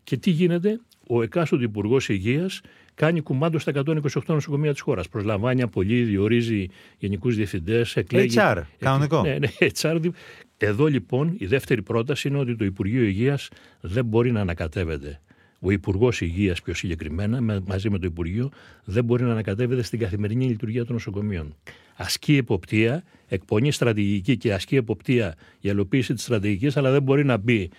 [0.04, 2.62] Και τι γίνεται, ο εκάστοτε Υπουργός Υγείας
[2.96, 5.10] κάνει κουμάντο στα 128 νοσοκομεία της χώρας.
[5.10, 6.68] Προσλαμβάνει απολύει, διορίζει
[6.98, 8.38] γενικούς διευθυντές, εκλέγει.
[8.40, 9.22] HR, κανονικό.
[9.22, 9.48] Ναι, ναι,
[9.82, 10.10] HR.
[10.58, 13.50] Εδώ λοιπόν η δεύτερη πρόταση είναι ότι το Υπουργείο Υγείας
[13.82, 15.22] δεν μπορεί να ανακατεύεται
[15.60, 18.50] Ο Υπουργός Υγείας, πιο συγκεκριμένα, μαζί με το Υπουργείο,
[18.84, 21.56] δεν μπορεί να ανακατεύεται στην καθημερινή λειτουργία των νοσοκομείων.
[21.96, 27.38] Ασκεί εποπτεία, εκπονεί στρατηγική και ασκεί εποπτεία για υλοποίηση της στρατηγικής, αλλά δεν μπορεί να
[27.38, 27.70] μπει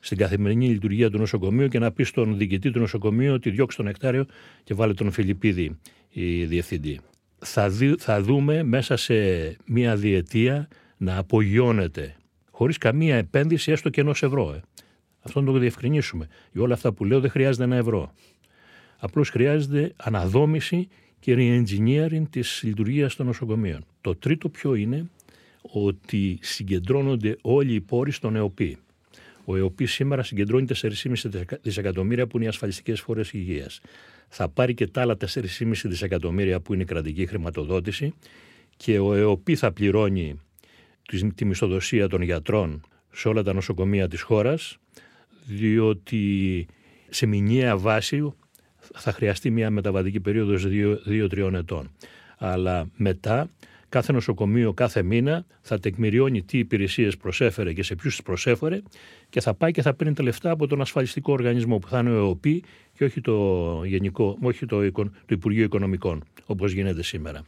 [0.00, 3.86] στην καθημερινή λειτουργία του νοσοκομείου και να πει στον διοικητή του νοσοκομείου ότι διώξει τον
[3.86, 4.26] εκτάριο
[4.64, 5.78] και βάλε τον Φιλιππίδη
[6.10, 7.00] η διευθυντή.
[7.38, 9.14] Θα, θα δούμε μέσα σε
[9.64, 12.16] μία διετία να απογειώνεται
[12.58, 14.52] χωρίς καμία επένδυση έστω και ενός ευρώ.
[14.52, 14.60] Ε.
[15.20, 16.28] Αυτό να το διευκρινίσουμε.
[16.52, 18.12] Για όλα αυτά που λέω δεν χρειάζεται ένα ευρώ.
[18.98, 20.88] Απλώς χρειάζεται αναδόμηση
[21.20, 23.84] και re-engineering της λειτουργίας των νοσοκομείων.
[24.00, 25.10] Το τρίτο ποιο είναι
[25.62, 28.78] ότι συγκεντρώνονται όλοι οι πόροι στον ΕΟΠΗ.
[29.44, 33.80] Ο ΕΟΠΗ σήμερα συγκεντρώνει 4,5 δισεκατομμύρια που είναι οι ασφαλιστικές φορές υγείας.
[34.28, 38.14] Θα πάρει και τα άλλα 4,5 δισεκατομμύρια που είναι η κρατική χρηματοδότηση
[38.76, 40.40] και ο ΕΟΠΗ θα πληρώνει
[41.34, 44.78] τη μισθοδοσία των γιατρών σε όλα τα νοσοκομεία της χώρας
[45.46, 46.66] διότι
[47.08, 48.32] σε μηνιαία βάση
[48.94, 50.66] θα χρειαστεί μια μεταβατική περίοδος
[51.06, 51.90] 2-3 ετών.
[52.38, 53.50] Αλλά μετά
[53.88, 58.82] κάθε νοσοκομείο κάθε μήνα θα τεκμηριώνει τι υπηρεσίες προσέφερε και σε ποιους τις προσέφερε
[59.28, 62.10] και θα πάει και θα παίρνει τα λεφτά από τον ασφαλιστικό οργανισμό που θα είναι
[62.10, 62.62] ο ΕΟΠΗ
[62.92, 67.42] και όχι το, γενικό, όχι το, το Υπουργείο Οικονομικών όπως γίνεται σήμερα.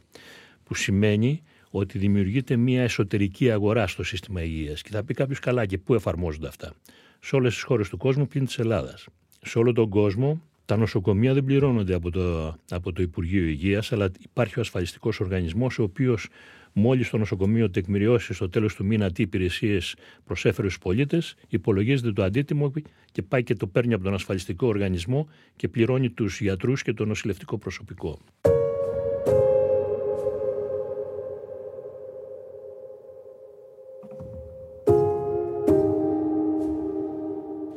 [0.63, 4.81] Που σημαίνει ότι δημιουργείται μια εσωτερική αγορά στο σύστημα υγείας.
[4.81, 6.73] Και θα πει κάποιος καλά, και πού εφαρμόζονται αυτά.
[7.19, 9.07] Σε όλες τις χώρες του κόσμου πλην της Ελλάδας.
[9.41, 10.41] Σε όλο τον κόσμο
[10.71, 15.79] τα νοσοκομεία δεν πληρώνονται από το, από το Υπουργείο Υγείας, αλλά υπάρχει ο ασφαλιστικός οργανισμός,
[15.79, 16.27] ο οποίος
[16.73, 19.95] μόλις το νοσοκομείο τεκμηριώσει στο τέλος του μήνα τι υπηρεσίες
[20.25, 22.71] προσέφερε στους πολίτες, υπολογίζεται το αντίτιμο
[23.11, 27.05] και πάει και το παίρνει από τον ασφαλιστικό οργανισμό και πληρώνει τους γιατρούς και το
[27.05, 28.19] νοσηλευτικό προσωπικό.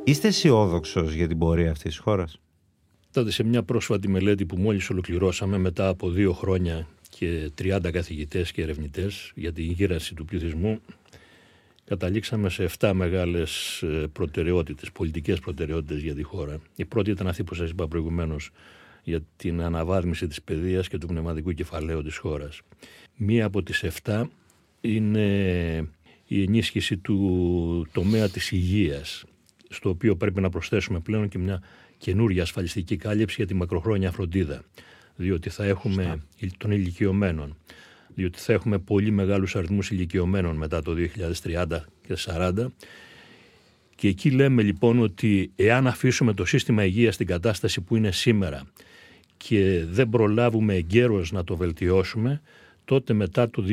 [0.03, 2.39] Είστε αισιόδοξος για την πορεία αυτής της χώρας;
[3.15, 8.51] Τότε σε μια πρόσφατη μελέτη που μόλις ολοκληρώσαμε μετά από δύο χρόνια και 30 καθηγητές
[8.51, 10.79] και ερευνητές για την γύραση του πληθυσμού,
[11.85, 16.59] καταλήξαμε σε 7 μεγάλες προτεραιότητες, πολιτικές προτεραιότητες για τη χώρα.
[16.75, 18.49] Η πρώτη ήταν αυτή που σας είπα προηγουμένως
[19.03, 22.61] για την αναβάθμιση της παιδείας και του πνευματικού κεφαλαίου της χώρας.
[23.15, 24.29] Μία από τις 7
[24.81, 25.27] είναι
[26.27, 29.23] η ενίσχυση του τομέα της υγείας
[29.69, 31.61] στο οποίο πρέπει να προσθέσουμε πλέον και μια
[32.05, 34.63] καινούργια ασφαλιστική κάλυψη για τη μακροχρόνια φροντίδα.
[35.15, 36.21] Διότι θα έχουμε
[36.57, 37.57] των ηλικιωμένων.
[38.15, 40.95] Διότι θα έχουμε πολύ μεγάλους αριθμούς ηλικιωμένων μετά το
[41.43, 41.65] 2030
[42.07, 42.65] και 2040.
[43.95, 48.63] Και εκεί λέμε λοιπόν ότι εάν αφήσουμε το σύστημα υγείας στην κατάσταση που είναι σήμερα
[49.37, 52.41] και δεν προλάβουμε εγκαίρως να το βελτιώσουμε,
[52.85, 53.63] τότε μετά το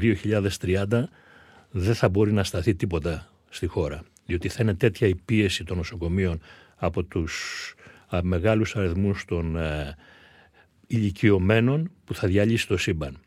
[0.00, 1.02] 2030
[1.70, 5.76] δεν θα μπορεί να σταθεί τίποτα στη χώρα διότι θα είναι τέτοια η πίεση των
[5.76, 6.40] νοσοκομείων
[6.84, 7.34] από τους
[8.14, 9.96] α, μεγάλους αριθμούς των ε,
[10.86, 13.18] ηλικιωμένων που θα διαλύσει το σύμπαν.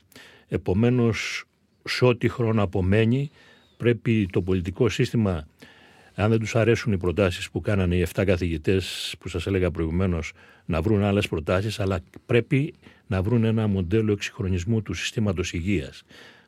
[0.47, 1.45] Επομένως,
[1.83, 3.31] σε ό,τι χρόνο απομένει,
[3.77, 5.47] πρέπει το πολιτικό σύστημα,
[6.15, 10.33] αν δεν τους αρέσουν οι προτάσεις που κάνανε οι 7 καθηγητές που σας έλεγα προηγουμένως,
[10.65, 12.73] να βρουν άλλες προτάσεις, αλλά πρέπει
[13.07, 16.03] να βρουν ένα μοντέλο εξυγχρονισμού του συστήματος υγείας.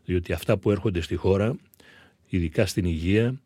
[0.05, 1.55] Διότι αυτά που έρχονται στη χώρα,
[2.29, 3.39] ειδικά στην υγεία,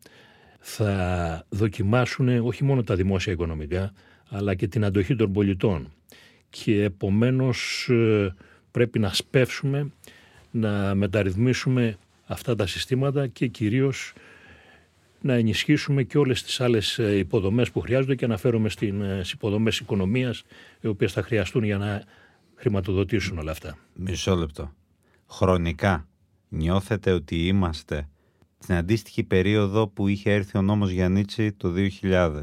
[0.64, 3.92] θα δοκιμάσουν όχι μόνο τα δημόσια οικονομικά,
[4.28, 5.92] αλλά και την αντοχή των πολιτών.
[6.50, 8.34] Και επομένως ε,
[8.70, 9.92] πρέπει να σπεύσουμε,
[10.50, 14.12] να μεταρρυθμίσουμε αυτά τα συστήματα και κυρίως
[15.20, 19.78] να ενισχύσουμε και όλες τις άλλες ε, υποδομές που χρειάζονται και να φέρουμε στις υποδομές
[19.78, 20.44] οικονομίας
[20.80, 22.04] οι οποίες θα χρειαστούν για να
[22.54, 23.78] χρηματοδοτήσουν όλα αυτά.
[23.94, 24.72] Μισό λεπτό.
[25.30, 26.08] Χρονικά
[26.48, 28.08] νιώθετε ότι είμαστε
[28.62, 32.42] στην αντίστοιχη περίοδο που είχε έρθει ο νόμος Γιαννίτσι το 2000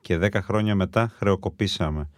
[0.00, 2.08] και 10 χρόνια μετά χρεοκοπήσαμε.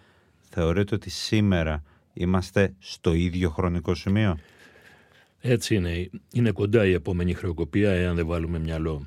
[0.51, 4.39] Θεωρείτε ότι σήμερα είμαστε στο ίδιο χρονικό σημείο;
[5.41, 6.11] Έτσι είναι.
[6.33, 9.07] Είναι κοντά η επόμενη χρεοκοπία εάν δεν βάλουμε μυαλό.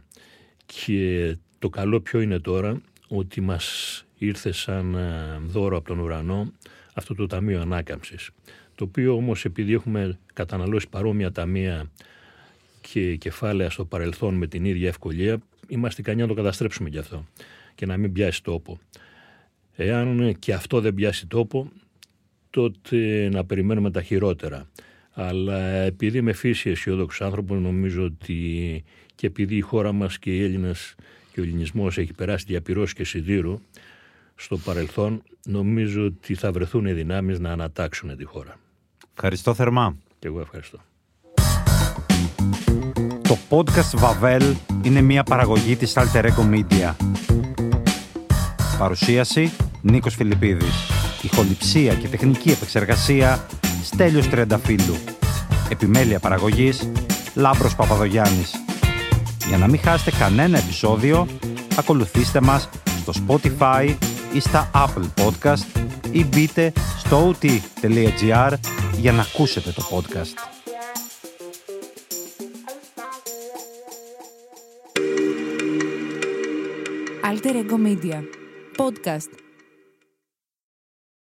[0.66, 6.52] Και το καλό ποιο είναι τώρα ότι μας ήρθε σαν ε, δώρο από τον ουρανό
[6.94, 8.30] αυτό το Ταμείο Ανάκαμψης.
[8.76, 11.92] Το οποίο όμως επειδή έχουμε καταναλώσει παρόμοια ταμεία
[12.92, 17.26] και κεφάλαια στο παρελθόν με την ίδια ευκολία, είμαστε ικανοί να το καταστρέψουμε κι αυτό
[17.76, 18.80] και να μην πιάσει τόπο.
[19.76, 21.72] Εάν και αυτό δεν πιάσει τόπο,
[22.50, 24.70] τότε να περιμένουμε τα χειρότερα.
[25.12, 28.84] Αλλά επειδή είμαι φύση αισιόδοξος άνθρωπος, νομίζω ότι
[29.16, 30.96] και επειδή η χώρα μας και οι Έλληνες
[31.34, 33.60] και ο ελληνισμός έχει περάσει διαπυρός και σιδήρου
[34.36, 38.60] στο παρελθόν, νομίζω ότι θα βρεθούν οι δυνάμεις να ανατάξουν τη χώρα.
[39.14, 39.98] Ευχαριστώ θερμά.
[40.20, 40.80] Και εγώ ευχαριστώ.
[43.32, 46.96] Το podcast Vavel είναι μια παραγωγή της Alter Ego Media.
[48.80, 49.52] Παρουσίαση
[49.82, 50.76] Νίκος Φιλιππίδης.
[51.22, 53.46] Ηχοληψία και τεχνική επεξεργασία
[53.84, 54.96] Στέλιος Τρενταφύλου.
[55.70, 56.92] Επιμέλεια παραγωγής
[57.36, 58.52] Λάμπρος Παπαδογιάννης.
[59.48, 61.28] Για να μην χάσετε κανένα επεισόδιο,
[61.78, 62.70] ακολουθήστε μας
[63.02, 63.96] στο Spotify
[64.34, 68.54] ή στα Apple Podcast ή μπείτε στο ot.gr
[68.98, 70.61] για να ακούσετε το podcast.
[77.32, 78.22] Alter Ego Media.
[78.76, 79.51] Podcast.